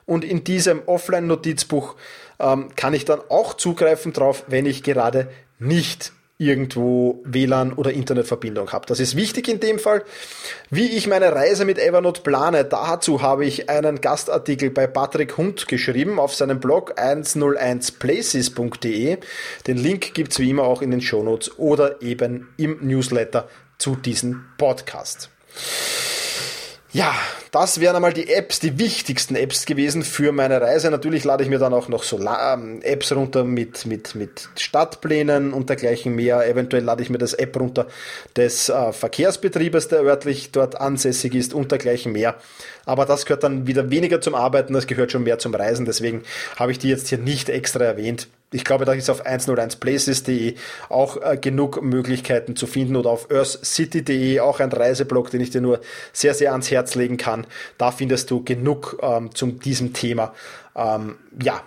Und 0.07 0.25
in 0.25 0.45
diesem 0.45 0.83
Offline-Notizbuch 0.87 1.97
ähm, 2.41 2.69
kann 2.77 2.95
ich 2.95 3.05
dann 3.05 3.21
auch 3.29 3.55
zugreifen 3.55 4.13
drauf, 4.13 4.45
wenn 4.47 4.67
ich 4.67 4.83
gerade 4.83 5.29
nicht 5.59 6.13
irgendwo 6.39 7.21
WLAN 7.25 7.73
oder 7.73 7.93
Internetverbindung 7.93 8.71
habe. 8.73 8.87
Das 8.87 9.01
ist 9.01 9.17
wichtig 9.17 9.49
in 9.49 9.59
dem 9.59 9.81
Fall. 9.81 10.05
Wie 10.71 10.97
ich 10.97 11.09
meine 11.09 11.35
Reise 11.35 11.65
mit 11.65 11.79
Evernote 11.79 12.21
plane, 12.23 12.65
dazu 12.65 13.23
habe 13.23 13.45
ich 13.45 13.69
einen 13.69 14.01
Gastartikel 14.01 14.71
bei 14.71 14.87
Patrick 14.87 15.37
Hund 15.37 15.67
geschrieben 15.67 16.21
auf 16.21 16.33
seinem 16.35 16.61
Blog 16.61 16.95
101places.de. 16.97 19.19
Den 19.67 19.77
Link 19.77 20.15
gibt's 20.15 20.39
wie 20.39 20.51
immer 20.51 20.63
auch 20.63 20.81
in 20.81 20.93
den 20.93 21.01
Shownotes 21.01 21.59
oder 21.59 22.01
eben 22.03 22.51
im 22.57 22.79
Newsletter 22.83 23.49
zu 23.79 23.97
diesem 23.97 24.45
Podcast. 24.59 25.31
Ja, 26.91 27.15
das 27.51 27.81
wären 27.81 27.97
einmal 27.97 28.15
die 28.15 28.33
Apps, 28.33 28.61
die 28.61 28.79
wichtigsten 28.79 29.37
Apps 29.37 29.67
gewesen 29.67 30.03
für 30.03 30.33
meine 30.33 30.59
Reise. 30.59 30.91
Natürlich 30.91 31.23
lade 31.23 31.45
ich 31.45 31.51
mir 31.51 31.59
dann 31.59 31.75
auch 31.75 31.89
noch 31.89 32.03
so 32.03 32.19
ähm, 32.19 32.81
Apps 32.81 33.13
runter 33.13 33.45
mit, 33.45 33.85
mit, 33.85 34.15
mit 34.15 34.49
Stadtplänen 34.57 35.53
und 35.53 35.69
dergleichen 35.69 36.15
mehr. 36.15 36.49
Eventuell 36.49 36.83
lade 36.83 37.03
ich 37.03 37.11
mir 37.11 37.19
das 37.19 37.35
App 37.35 37.61
runter 37.61 37.89
des 38.37 38.71
äh, 38.71 38.93
Verkehrsbetriebes, 38.93 39.89
der 39.89 40.01
örtlich 40.01 40.51
dort 40.51 40.81
ansässig 40.81 41.35
ist 41.35 41.53
und 41.53 41.71
dergleichen 41.73 42.13
mehr. 42.13 42.37
Aber 42.87 43.05
das 43.05 43.27
gehört 43.27 43.43
dann 43.43 43.67
wieder 43.67 43.91
weniger 43.91 44.23
zum 44.23 44.35
Arbeiten, 44.35 44.73
das 44.73 44.87
gehört 44.87 45.13
schon 45.13 45.25
mehr 45.25 45.39
zum 45.39 45.55
Reisen. 45.55 45.85
Deswegen 45.85 46.23
habe 46.57 46.73
ich 46.73 46.79
die 46.79 46.89
jetzt 46.89 47.09
hier 47.09 47.19
nicht 47.19 47.51
extra 47.51 47.85
erwähnt 47.85 48.29
ich 48.51 48.65
glaube, 48.65 48.85
da 48.85 48.93
ist 48.93 49.11
auf 49.11 49.27
101places.de 49.27 50.55
auch 50.89 51.21
äh, 51.21 51.37
genug 51.37 51.83
Möglichkeiten 51.83 52.57
zu 52.57 52.67
finden 52.67 52.97
oder 52.97 53.11
auf 53.11 53.31
earthcity.de 53.31 54.41
auch 54.41 54.61
ein 54.61 54.73
Reiseblog, 54.73 55.31
den 55.31 55.41
ich 55.41 55.51
dir 55.51 55.61
nur 55.61 55.81
sehr, 56.13 56.35
sehr 56.35 56.53
ans 56.53 56.71
Herz 56.71 56.95
legen 56.95 57.19
kann. 57.19 57.47
Da 57.77 57.91
findest 57.91 58.31
du 58.31 58.43
genug 58.43 58.99
ähm, 59.03 59.35
zu 59.35 59.47
diesem 59.49 59.93
Thema. 59.93 60.35
Ähm, 60.75 61.17
ja, 61.43 61.63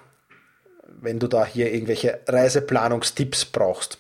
wenn 1.02 1.20
du 1.20 1.28
da 1.28 1.46
hier 1.46 1.72
irgendwelche 1.72 2.20
Reiseplanungstipps 2.28 3.46
brauchst. 3.46 4.00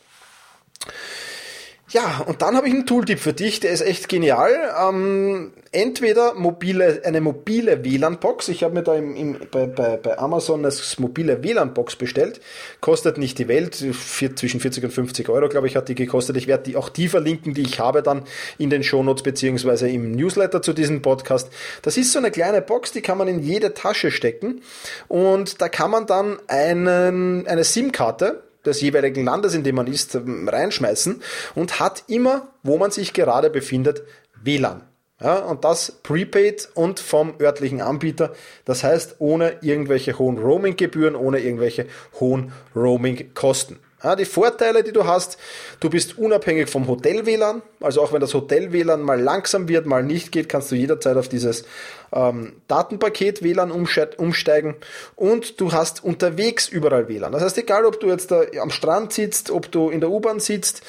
Ja, 1.91 2.23
und 2.25 2.41
dann 2.41 2.55
habe 2.55 2.69
ich 2.69 2.73
einen 2.73 2.85
Tooltip 2.85 3.19
für 3.19 3.33
dich, 3.33 3.59
der 3.59 3.71
ist 3.71 3.81
echt 3.81 4.07
genial. 4.07 4.53
Ähm, 4.81 5.51
entweder 5.73 6.35
mobile, 6.35 7.01
eine 7.03 7.19
mobile 7.19 7.83
WLAN-Box. 7.83 8.47
Ich 8.47 8.63
habe 8.63 8.75
mir 8.75 8.83
da 8.83 8.95
im, 8.95 9.13
im, 9.17 9.37
bei, 9.51 9.65
bei, 9.65 9.97
bei 9.97 10.17
Amazon 10.17 10.63
eine 10.63 10.73
mobile 10.99 11.43
WLAN-Box 11.43 11.97
bestellt. 11.97 12.39
Kostet 12.79 13.17
nicht 13.17 13.39
die 13.39 13.49
Welt, 13.49 13.75
vier, 13.75 14.33
zwischen 14.37 14.61
40 14.61 14.85
und 14.85 14.91
50 14.91 15.27
Euro, 15.27 15.49
glaube 15.49 15.67
ich, 15.67 15.75
hat 15.75 15.89
die 15.89 15.95
gekostet. 15.95 16.37
Ich 16.37 16.47
werde 16.47 16.63
die, 16.63 16.77
auch 16.77 16.87
die 16.87 17.09
verlinken, 17.09 17.53
die 17.53 17.63
ich 17.63 17.81
habe 17.81 18.01
dann 18.01 18.23
in 18.57 18.69
den 18.69 18.83
Shownotes 18.83 19.23
beziehungsweise 19.23 19.89
im 19.89 20.13
Newsletter 20.13 20.61
zu 20.61 20.71
diesem 20.71 21.01
Podcast. 21.01 21.49
Das 21.81 21.97
ist 21.97 22.13
so 22.13 22.19
eine 22.19 22.31
kleine 22.31 22.61
Box, 22.61 22.93
die 22.93 23.01
kann 23.01 23.17
man 23.17 23.27
in 23.27 23.43
jede 23.43 23.73
Tasche 23.73 24.11
stecken 24.11 24.61
und 25.09 25.61
da 25.61 25.67
kann 25.67 25.91
man 25.91 26.05
dann 26.05 26.37
einen, 26.47 27.45
eine 27.47 27.65
SIM-Karte 27.65 28.43
des 28.65 28.81
jeweiligen 28.81 29.25
Landes, 29.25 29.53
in 29.53 29.63
dem 29.63 29.75
man 29.75 29.87
ist, 29.87 30.15
ähm, 30.15 30.47
reinschmeißen 30.47 31.21
und 31.55 31.79
hat 31.79 32.03
immer, 32.07 32.47
wo 32.63 32.77
man 32.77 32.91
sich 32.91 33.13
gerade 33.13 33.49
befindet, 33.49 34.03
WLAN. 34.43 34.83
Ja, 35.21 35.37
und 35.37 35.63
das 35.63 35.99
prepaid 36.01 36.69
und 36.73 36.99
vom 36.99 37.35
örtlichen 37.39 37.79
Anbieter. 37.79 38.33
Das 38.65 38.83
heißt, 38.83 39.17
ohne 39.19 39.57
irgendwelche 39.61 40.17
hohen 40.17 40.39
Roaming-Gebühren, 40.39 41.15
ohne 41.15 41.39
irgendwelche 41.39 41.85
hohen 42.19 42.51
Roaming-Kosten. 42.75 43.77
Die 44.17 44.25
Vorteile, 44.25 44.83
die 44.83 44.91
du 44.91 45.05
hast, 45.05 45.37
du 45.79 45.89
bist 45.89 46.17
unabhängig 46.17 46.69
vom 46.69 46.87
Hotel-WLAN. 46.87 47.61
Also 47.79 48.01
auch 48.01 48.13
wenn 48.13 48.19
das 48.19 48.33
Hotel-WLAN 48.33 49.01
mal 49.01 49.19
langsam 49.19 49.67
wird, 49.67 49.85
mal 49.85 50.03
nicht 50.03 50.31
geht, 50.31 50.49
kannst 50.49 50.71
du 50.71 50.75
jederzeit 50.75 51.17
auf 51.17 51.29
dieses 51.29 51.65
ähm, 52.13 52.53
Datenpaket 52.67 53.43
WLAN 53.43 53.71
umsteigen 53.71 54.75
und 55.15 55.59
du 55.61 55.71
hast 55.71 56.03
unterwegs 56.03 56.67
überall 56.67 57.07
WLAN. 57.07 57.31
Das 57.31 57.41
heißt, 57.41 57.57
egal 57.57 57.85
ob 57.85 57.99
du 57.99 58.07
jetzt 58.07 58.31
da 58.31 58.41
am 58.61 58.69
Strand 58.71 59.13
sitzt, 59.13 59.51
ob 59.51 59.71
du 59.71 59.89
in 59.89 60.01
der 60.01 60.09
U-Bahn 60.09 60.39
sitzt, 60.39 60.81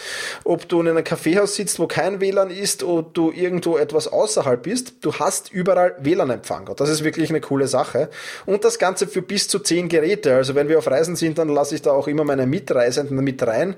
ob 0.44 0.68
du 0.68 0.80
in 0.80 0.88
einem 0.88 1.04
Kaffeehaus 1.04 1.54
sitzt, 1.54 1.78
wo 1.78 1.86
kein 1.86 2.20
WLAN 2.20 2.50
ist, 2.50 2.82
oder 2.82 3.06
du 3.12 3.30
irgendwo 3.30 3.76
etwas 3.76 4.08
außerhalb 4.08 4.62
bist, 4.62 4.94
du 5.02 5.14
hast 5.14 5.52
überall 5.52 5.96
WLAN-Empfang. 6.00 6.70
Das 6.76 6.88
ist 6.88 7.04
wirklich 7.04 7.30
eine 7.30 7.40
coole 7.40 7.68
Sache. 7.68 8.08
Und 8.46 8.64
das 8.64 8.78
Ganze 8.78 9.06
für 9.06 9.22
bis 9.22 9.48
zu 9.48 9.60
zehn 9.60 9.88
Geräte. 9.88 10.34
Also 10.34 10.54
wenn 10.54 10.68
wir 10.68 10.78
auf 10.78 10.88
Reisen 10.88 11.16
sind, 11.16 11.38
dann 11.38 11.48
lasse 11.48 11.74
ich 11.74 11.82
da 11.82 11.92
auch 11.92 12.08
immer 12.08 12.24
meine 12.24 12.46
Mitreisenden 13.02 13.24
mit 13.24 13.42
rein. 13.42 13.76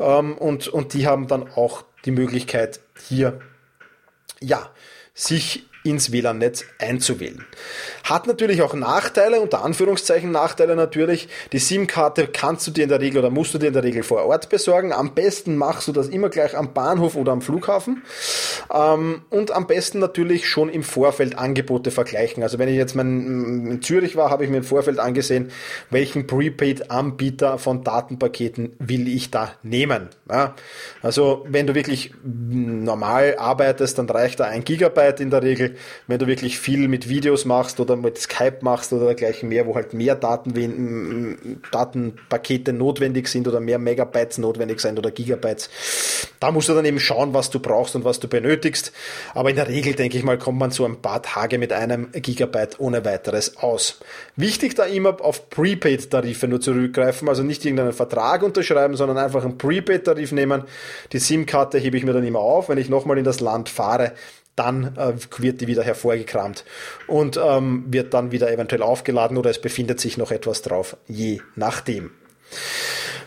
Ähm, 0.00 0.36
und, 0.36 0.68
und 0.68 0.94
die 0.94 1.06
haben 1.06 1.28
dann 1.28 1.48
auch 1.48 1.84
die 2.04 2.10
Möglichkeit 2.10 2.80
hier 3.08 3.40
ja, 4.40 4.70
sich 5.14 5.68
ins 5.84 6.10
WLAN-Netz 6.10 6.64
einzuwählen. 6.78 7.44
Hat 8.02 8.26
natürlich 8.26 8.62
auch 8.62 8.74
Nachteile, 8.74 9.40
unter 9.40 9.62
Anführungszeichen 9.64 10.30
Nachteile 10.30 10.76
natürlich. 10.76 11.28
Die 11.52 11.58
SIM-Karte 11.58 12.26
kannst 12.26 12.66
du 12.66 12.70
dir 12.70 12.84
in 12.84 12.88
der 12.88 13.00
Regel 13.00 13.18
oder 13.18 13.30
musst 13.30 13.54
du 13.54 13.58
dir 13.58 13.68
in 13.68 13.74
der 13.74 13.84
Regel 13.84 14.02
vor 14.02 14.24
Ort 14.24 14.48
besorgen. 14.48 14.92
Am 14.92 15.14
besten 15.14 15.56
machst 15.56 15.86
du 15.86 15.92
das 15.92 16.08
immer 16.08 16.30
gleich 16.30 16.56
am 16.56 16.72
Bahnhof 16.72 17.16
oder 17.16 17.32
am 17.32 17.42
Flughafen. 17.42 18.02
Ähm, 18.72 19.22
und 19.30 19.52
am 19.52 19.66
besten 19.66 19.98
natürlich 19.98 20.48
schon 20.48 20.70
im 20.70 20.82
Vorfeld 20.82 21.38
Angebote 21.38 21.90
vergleichen. 21.90 22.42
Also 22.42 22.58
wenn 22.58 22.68
ich 22.68 22.76
jetzt 22.76 22.94
mein, 22.94 23.66
in 23.66 23.82
Zürich 23.82 24.16
war, 24.16 24.30
habe 24.30 24.44
ich 24.44 24.50
mir 24.50 24.58
im 24.58 24.64
Vorfeld 24.64 24.98
angesehen, 24.98 25.50
welchen 25.90 26.26
Prepaid-Anbieter 26.26 27.58
von 27.58 27.84
Datenpaketen 27.84 28.74
will 28.78 29.06
ich 29.06 29.30
da 29.30 29.52
nehmen. 29.62 30.08
Also 31.02 31.44
wenn 31.48 31.66
du 31.66 31.74
wirklich 31.74 32.12
normal 32.24 33.36
arbeitest, 33.38 33.98
dann 33.98 34.08
reicht 34.08 34.40
da 34.40 34.44
ein 34.44 34.64
Gigabyte 34.64 35.20
in 35.20 35.30
der 35.30 35.42
Regel. 35.42 35.73
Wenn 36.06 36.18
du 36.18 36.26
wirklich 36.26 36.58
viel 36.58 36.88
mit 36.88 37.08
Videos 37.08 37.44
machst 37.44 37.80
oder 37.80 37.94
oder 37.94 38.02
mit 38.02 38.18
Skype 38.18 38.58
machst 38.60 38.92
oder 38.92 39.06
dergleichen 39.06 39.48
mehr, 39.48 39.66
wo 39.66 39.74
halt 39.74 39.94
mehr 39.94 40.14
Daten, 40.14 41.60
Datenpakete 41.70 42.72
notwendig 42.72 43.28
sind 43.28 43.48
oder 43.48 43.60
mehr 43.60 43.78
Megabytes 43.78 44.38
notwendig 44.38 44.80
sind 44.80 44.98
oder 44.98 45.10
Gigabytes. 45.10 45.70
Da 46.40 46.50
musst 46.50 46.68
du 46.68 46.74
dann 46.74 46.84
eben 46.84 47.00
schauen, 47.00 47.32
was 47.34 47.50
du 47.50 47.60
brauchst 47.60 47.96
und 47.96 48.04
was 48.04 48.20
du 48.20 48.28
benötigst. 48.28 48.92
Aber 49.34 49.50
in 49.50 49.56
der 49.56 49.68
Regel, 49.68 49.94
denke 49.94 50.18
ich 50.18 50.24
mal, 50.24 50.38
kommt 50.38 50.58
man 50.58 50.70
so 50.70 50.84
ein 50.84 51.00
paar 51.00 51.22
Tage 51.22 51.58
mit 51.58 51.72
einem 51.72 52.10
Gigabyte 52.12 52.80
ohne 52.80 53.04
weiteres 53.04 53.56
aus. 53.58 54.00
Wichtig 54.36 54.74
da 54.74 54.84
immer 54.84 55.20
auf 55.20 55.48
Prepaid-Tarife 55.50 56.48
nur 56.48 56.60
zurückgreifen, 56.60 57.28
also 57.28 57.42
nicht 57.42 57.64
irgendeinen 57.64 57.92
Vertrag 57.92 58.42
unterschreiben, 58.42 58.96
sondern 58.96 59.18
einfach 59.18 59.44
einen 59.44 59.58
Prepaid-Tarif 59.58 60.32
nehmen. 60.32 60.64
Die 61.12 61.18
SIM-Karte 61.18 61.78
hebe 61.78 61.96
ich 61.96 62.04
mir 62.04 62.12
dann 62.12 62.26
immer 62.26 62.40
auf, 62.40 62.68
wenn 62.68 62.78
ich 62.78 62.88
nochmal 62.88 63.18
in 63.18 63.24
das 63.24 63.40
Land 63.40 63.68
fahre 63.68 64.12
dann 64.56 64.96
äh, 64.96 65.14
wird 65.38 65.60
die 65.60 65.66
wieder 65.66 65.82
hervorgekramt 65.82 66.64
und 67.06 67.38
ähm, 67.42 67.84
wird 67.88 68.14
dann 68.14 68.32
wieder 68.32 68.50
eventuell 68.52 68.82
aufgeladen 68.82 69.36
oder 69.36 69.50
es 69.50 69.60
befindet 69.60 70.00
sich 70.00 70.16
noch 70.16 70.30
etwas 70.30 70.62
drauf, 70.62 70.96
je 71.06 71.40
nachdem. 71.56 72.10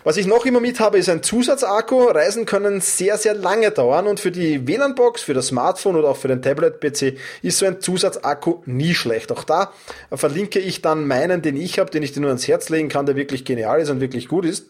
Was 0.04 0.16
ich 0.16 0.26
noch 0.26 0.46
immer 0.46 0.62
mit 0.62 0.80
habe, 0.80 0.98
ist 0.98 1.10
ein 1.10 1.22
Zusatzakku. 1.22 2.06
Reisen 2.06 2.46
können 2.46 2.80
sehr, 2.80 3.18
sehr 3.18 3.34
lange 3.34 3.72
dauern 3.72 4.08
und 4.08 4.22
für 4.22 4.32
die 4.32 4.66
WLAN-Box, 4.66 5.24
für 5.24 5.34
das 5.34 5.48
Smartphone 5.48 5.98
oder 5.98 6.08
auch 6.08 6.16
für 6.16 6.30
den 6.30 6.42
Tablet-PC 6.42 7.18
ist 7.42 7.58
so 7.58 7.66
ein 7.66 7.82
Zusatzakku 7.82 8.62
nie 8.66 8.94
schlecht. 8.94 9.34
Auch 9.34 9.44
da 9.44 9.74
verlinke 10.14 10.60
ich 10.60 10.82
dann 10.82 11.08
meinen, 11.08 11.42
den 11.42 11.58
ich 11.58 11.78
habe, 11.78 11.92
den 11.92 12.04
ich 12.04 12.14
dir 12.14 12.22
nur 12.22 12.30
ans 12.30 12.48
Herz 12.48 12.70
legen 12.70 12.88
kann, 12.88 13.06
der 13.06 13.18
wirklich 13.18 13.44
genial 13.44 13.82
ist 13.82 13.90
und 13.90 14.00
wirklich 14.00 14.30
gut 14.30 14.46
ist. 14.46 14.68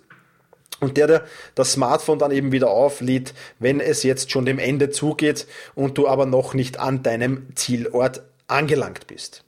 Und 0.80 0.98
der 0.98 1.08
dir 1.08 1.24
das 1.56 1.74
Smartphone 1.74 2.20
dann 2.20 2.32
eben 2.32 2.52
wieder 2.52 2.70
auflädt, 2.70 3.34
wenn 3.60 3.80
es 3.80 4.04
jetzt 4.04 4.32
schon 4.32 4.46
dem 4.46 4.60
Ende 4.60 4.90
zugeht 4.90 5.48
und 5.76 5.98
du 5.98 6.08
aber 6.08 6.26
noch 6.26 6.54
nicht 6.54 6.80
an 6.80 7.04
deinem 7.04 7.48
Zielort 7.56 8.22
angelangt 8.48 9.08
bist. 9.08 9.44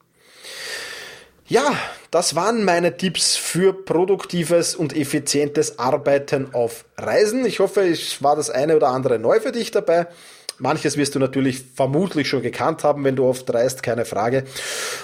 Ja, 1.48 1.76
das 2.12 2.36
waren 2.36 2.63
meine 2.63 2.98
Tipps 2.98 3.36
für 3.36 3.74
produktives 3.74 4.76
und 4.76 4.96
effizientes 4.96 5.80
Arbeiten 5.80 6.54
auf 6.54 6.86
Reisen. 6.96 7.44
Ich 7.46 7.60
hoffe, 7.60 7.82
es 7.88 8.22
war 8.22 8.36
das 8.36 8.52
eine 8.52 8.76
oder 8.76 8.89
andere 8.89 9.18
neu 9.18 9.39
für 9.39 9.52
dich 9.52 9.72
dabei. 9.72 10.06
Manches 10.60 10.98
wirst 10.98 11.15
du 11.15 11.20
natürlich 11.20 11.63
vermutlich 11.76 12.28
schon 12.28 12.44
gekannt 12.44 12.84
haben, 12.84 13.04
wenn 13.04 13.15
du 13.15 13.26
oft 13.26 13.52
reist, 13.52 13.82
keine 13.82 14.06
Frage. 14.06 14.44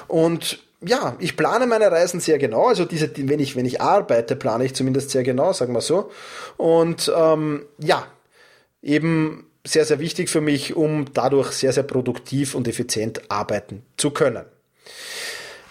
Und 0.07 0.59
ja, 0.87 1.15
ich 1.19 1.35
plane 1.35 1.67
meine 1.67 1.91
Reisen 1.91 2.19
sehr 2.19 2.37
genau. 2.37 2.67
Also 2.67 2.85
diese, 2.85 3.09
wenn 3.15 3.39
ich, 3.39 3.55
wenn 3.55 3.65
ich 3.65 3.81
arbeite, 3.81 4.35
plane 4.35 4.65
ich 4.65 4.75
zumindest 4.75 5.09
sehr 5.09 5.23
genau, 5.23 5.53
sagen 5.53 5.73
wir 5.73 5.81
so. 5.81 6.11
Und 6.57 7.11
ähm, 7.15 7.65
ja, 7.79 8.05
eben 8.81 9.47
sehr, 9.65 9.85
sehr 9.85 9.99
wichtig 9.99 10.29
für 10.29 10.41
mich, 10.41 10.75
um 10.75 11.05
dadurch 11.13 11.51
sehr, 11.51 11.73
sehr 11.73 11.83
produktiv 11.83 12.55
und 12.55 12.67
effizient 12.67 13.21
arbeiten 13.29 13.83
zu 13.97 14.11
können. 14.11 14.45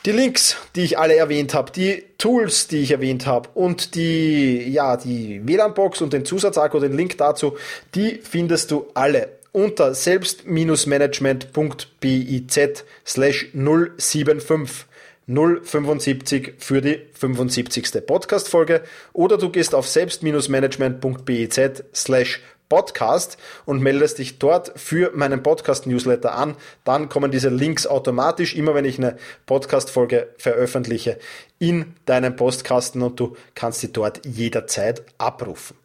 Die 0.05 0.13
Links, 0.13 0.57
die 0.77 0.83
ich 0.83 0.99
alle 0.99 1.17
erwähnt 1.17 1.55
habe, 1.55 1.73
die 1.73 2.05
Tools, 2.19 2.69
die 2.69 2.83
ich 2.83 2.91
erwähnt 2.91 3.25
habe 3.25 3.49
und 3.55 3.95
die, 3.95 4.69
ja, 4.69 4.99
die 4.99 5.41
WLAN-Box 5.47 6.03
und 6.03 6.13
den 6.13 6.27
Zusatzakku, 6.27 6.79
den 6.79 6.95
Link 6.95 7.17
dazu, 7.17 7.57
die 7.95 8.21
findest 8.23 8.71
du 8.71 8.89
alle 8.93 9.31
unter 9.53 9.95
selbst-management.biz 9.95 12.85
slash 13.07 13.47
075. 13.55 14.85
075 15.27 16.55
für 16.59 16.81
die 16.81 17.01
75. 17.15 18.07
Podcast-Folge 18.07 18.83
oder 19.13 19.39
du 19.39 19.51
gehst 19.51 19.75
auf 19.75 19.89
selbst-management.biz 19.89 21.61
slash 21.95 22.41
Podcast 22.69 23.37
und 23.67 23.83
meldest 23.83 24.19
dich 24.19 24.39
dort 24.39 24.73
für 24.77 25.13
meinen 25.15 25.43
Podcast-Newsletter 25.43 26.35
an. 26.35 26.57
Dann 26.85 27.09
kommen 27.09 27.31
diese 27.31 27.51
Links 27.51 27.87
automatisch, 27.87 28.55
immer 28.55 28.75
wenn 28.75 28.85
ich 28.85 28.99
eine 28.99 29.17
Podcast-Folge 29.47 30.29
veröffentliche, 30.39 31.19
in 31.59 31.95
deinen 32.07 32.37
Postkasten 32.37 33.03
und 33.03 33.21
du 33.21 33.37
kannst 33.55 33.81
sie 33.81 33.93
dort 33.93 34.25
jederzeit 34.27 35.03
abrufen. 35.19 35.77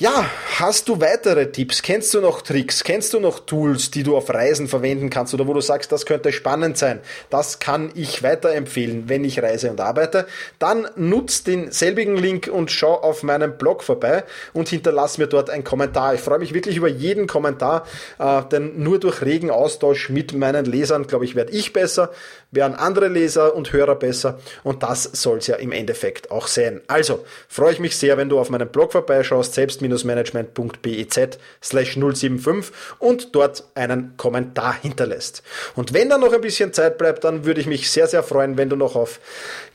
Ja, 0.00 0.24
hast 0.58 0.88
du 0.88 0.98
weitere 0.98 1.52
Tipps? 1.52 1.82
Kennst 1.82 2.14
du 2.14 2.22
noch 2.22 2.40
Tricks? 2.40 2.84
Kennst 2.84 3.12
du 3.12 3.20
noch 3.20 3.40
Tools, 3.40 3.90
die 3.90 4.02
du 4.02 4.16
auf 4.16 4.30
Reisen 4.30 4.66
verwenden 4.66 5.10
kannst 5.10 5.34
oder 5.34 5.46
wo 5.46 5.52
du 5.52 5.60
sagst, 5.60 5.92
das 5.92 6.06
könnte 6.06 6.32
spannend 6.32 6.78
sein? 6.78 7.00
Das 7.28 7.58
kann 7.58 7.90
ich 7.94 8.22
weiterempfehlen, 8.22 9.10
wenn 9.10 9.24
ich 9.24 9.42
reise 9.42 9.70
und 9.70 9.78
arbeite. 9.78 10.26
Dann 10.58 10.88
nutz 10.96 11.44
den 11.44 11.70
selbigen 11.70 12.16
Link 12.16 12.48
und 12.50 12.70
schau 12.70 12.94
auf 12.94 13.22
meinem 13.22 13.58
Blog 13.58 13.82
vorbei 13.82 14.24
und 14.54 14.70
hinterlass 14.70 15.18
mir 15.18 15.26
dort 15.26 15.50
einen 15.50 15.64
Kommentar. 15.64 16.14
Ich 16.14 16.22
freue 16.22 16.38
mich 16.38 16.54
wirklich 16.54 16.78
über 16.78 16.88
jeden 16.88 17.26
Kommentar, 17.26 17.86
äh, 18.18 18.40
denn 18.50 18.82
nur 18.82 19.00
durch 19.00 19.20
regen 19.20 19.50
Austausch 19.50 20.08
mit 20.08 20.32
meinen 20.32 20.64
Lesern, 20.64 21.08
glaube 21.08 21.26
ich, 21.26 21.34
werde 21.34 21.52
ich 21.52 21.74
besser, 21.74 22.10
werden 22.50 22.74
andere 22.74 23.08
Leser 23.08 23.54
und 23.54 23.74
Hörer 23.74 23.96
besser 23.96 24.38
und 24.64 24.82
das 24.82 25.02
soll 25.02 25.38
es 25.38 25.46
ja 25.46 25.56
im 25.56 25.72
Endeffekt 25.72 26.30
auch 26.30 26.46
sein. 26.46 26.80
Also 26.86 27.26
freue 27.48 27.74
ich 27.74 27.80
mich 27.80 27.98
sehr, 27.98 28.16
wenn 28.16 28.30
du 28.30 28.40
auf 28.40 28.48
meinem 28.48 28.68
Blog 28.68 28.92
vorbeischaust, 28.92 29.52
selbst 29.52 29.82
management.biz 30.04 31.38
slash 31.62 31.94
075 31.94 32.72
und 32.98 33.34
dort 33.34 33.64
einen 33.74 34.16
Kommentar 34.16 34.74
hinterlässt. 34.80 35.42
Und 35.74 35.92
wenn 35.92 36.08
da 36.08 36.18
noch 36.18 36.32
ein 36.32 36.40
bisschen 36.40 36.72
Zeit 36.72 36.98
bleibt, 36.98 37.24
dann 37.24 37.44
würde 37.44 37.60
ich 37.60 37.66
mich 37.66 37.90
sehr, 37.90 38.06
sehr 38.06 38.22
freuen, 38.22 38.56
wenn 38.56 38.68
du 38.68 38.76
noch 38.76 38.96
auf 38.96 39.20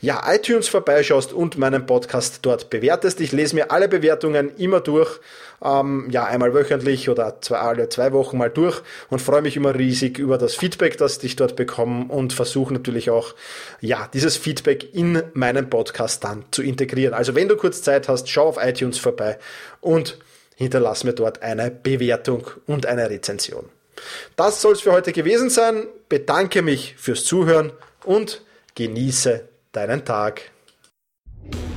ja, 0.00 0.22
iTunes 0.32 0.68
vorbeischaust 0.68 1.32
und 1.32 1.58
meinen 1.58 1.86
Podcast 1.86 2.40
dort 2.42 2.70
bewertest. 2.70 3.20
Ich 3.20 3.32
lese 3.32 3.54
mir 3.54 3.70
alle 3.70 3.88
Bewertungen 3.88 4.54
immer 4.56 4.80
durch, 4.80 5.20
ähm, 5.64 6.08
ja, 6.10 6.24
einmal 6.24 6.54
wöchentlich 6.54 7.08
oder 7.08 7.40
zwei, 7.40 7.58
alle 7.58 7.88
zwei 7.88 8.12
Wochen 8.12 8.38
mal 8.38 8.50
durch 8.50 8.82
und 9.10 9.20
freue 9.20 9.42
mich 9.42 9.56
immer 9.56 9.74
riesig 9.74 10.18
über 10.18 10.38
das 10.38 10.54
Feedback, 10.54 10.98
das 10.98 11.22
ich 11.22 11.36
dort 11.36 11.56
bekomme 11.56 12.06
und 12.08 12.32
versuche 12.32 12.72
natürlich 12.72 13.10
auch, 13.10 13.34
ja, 13.80 14.08
dieses 14.12 14.36
Feedback 14.36 14.94
in 14.94 15.22
meinen 15.34 15.70
Podcast 15.70 16.24
dann 16.24 16.44
zu 16.50 16.62
integrieren. 16.62 17.14
Also 17.14 17.34
wenn 17.34 17.48
du 17.48 17.56
kurz 17.56 17.82
Zeit 17.82 18.08
hast, 18.08 18.28
schau 18.28 18.48
auf 18.48 18.58
iTunes 18.60 18.98
vorbei 18.98 19.38
und 19.80 20.18
hinterlass 20.56 21.04
mir 21.04 21.12
dort 21.12 21.42
eine 21.42 21.70
Bewertung 21.70 22.46
und 22.66 22.86
eine 22.86 23.08
Rezension. 23.10 23.66
Das 24.36 24.60
soll 24.60 24.72
es 24.72 24.80
für 24.80 24.92
heute 24.92 25.12
gewesen 25.12 25.50
sein. 25.50 25.86
Bedanke 26.08 26.62
mich 26.62 26.94
fürs 26.98 27.24
Zuhören 27.24 27.72
und 28.04 28.42
genieße 28.74 29.48
deinen 29.72 30.04
Tag. 30.04 30.42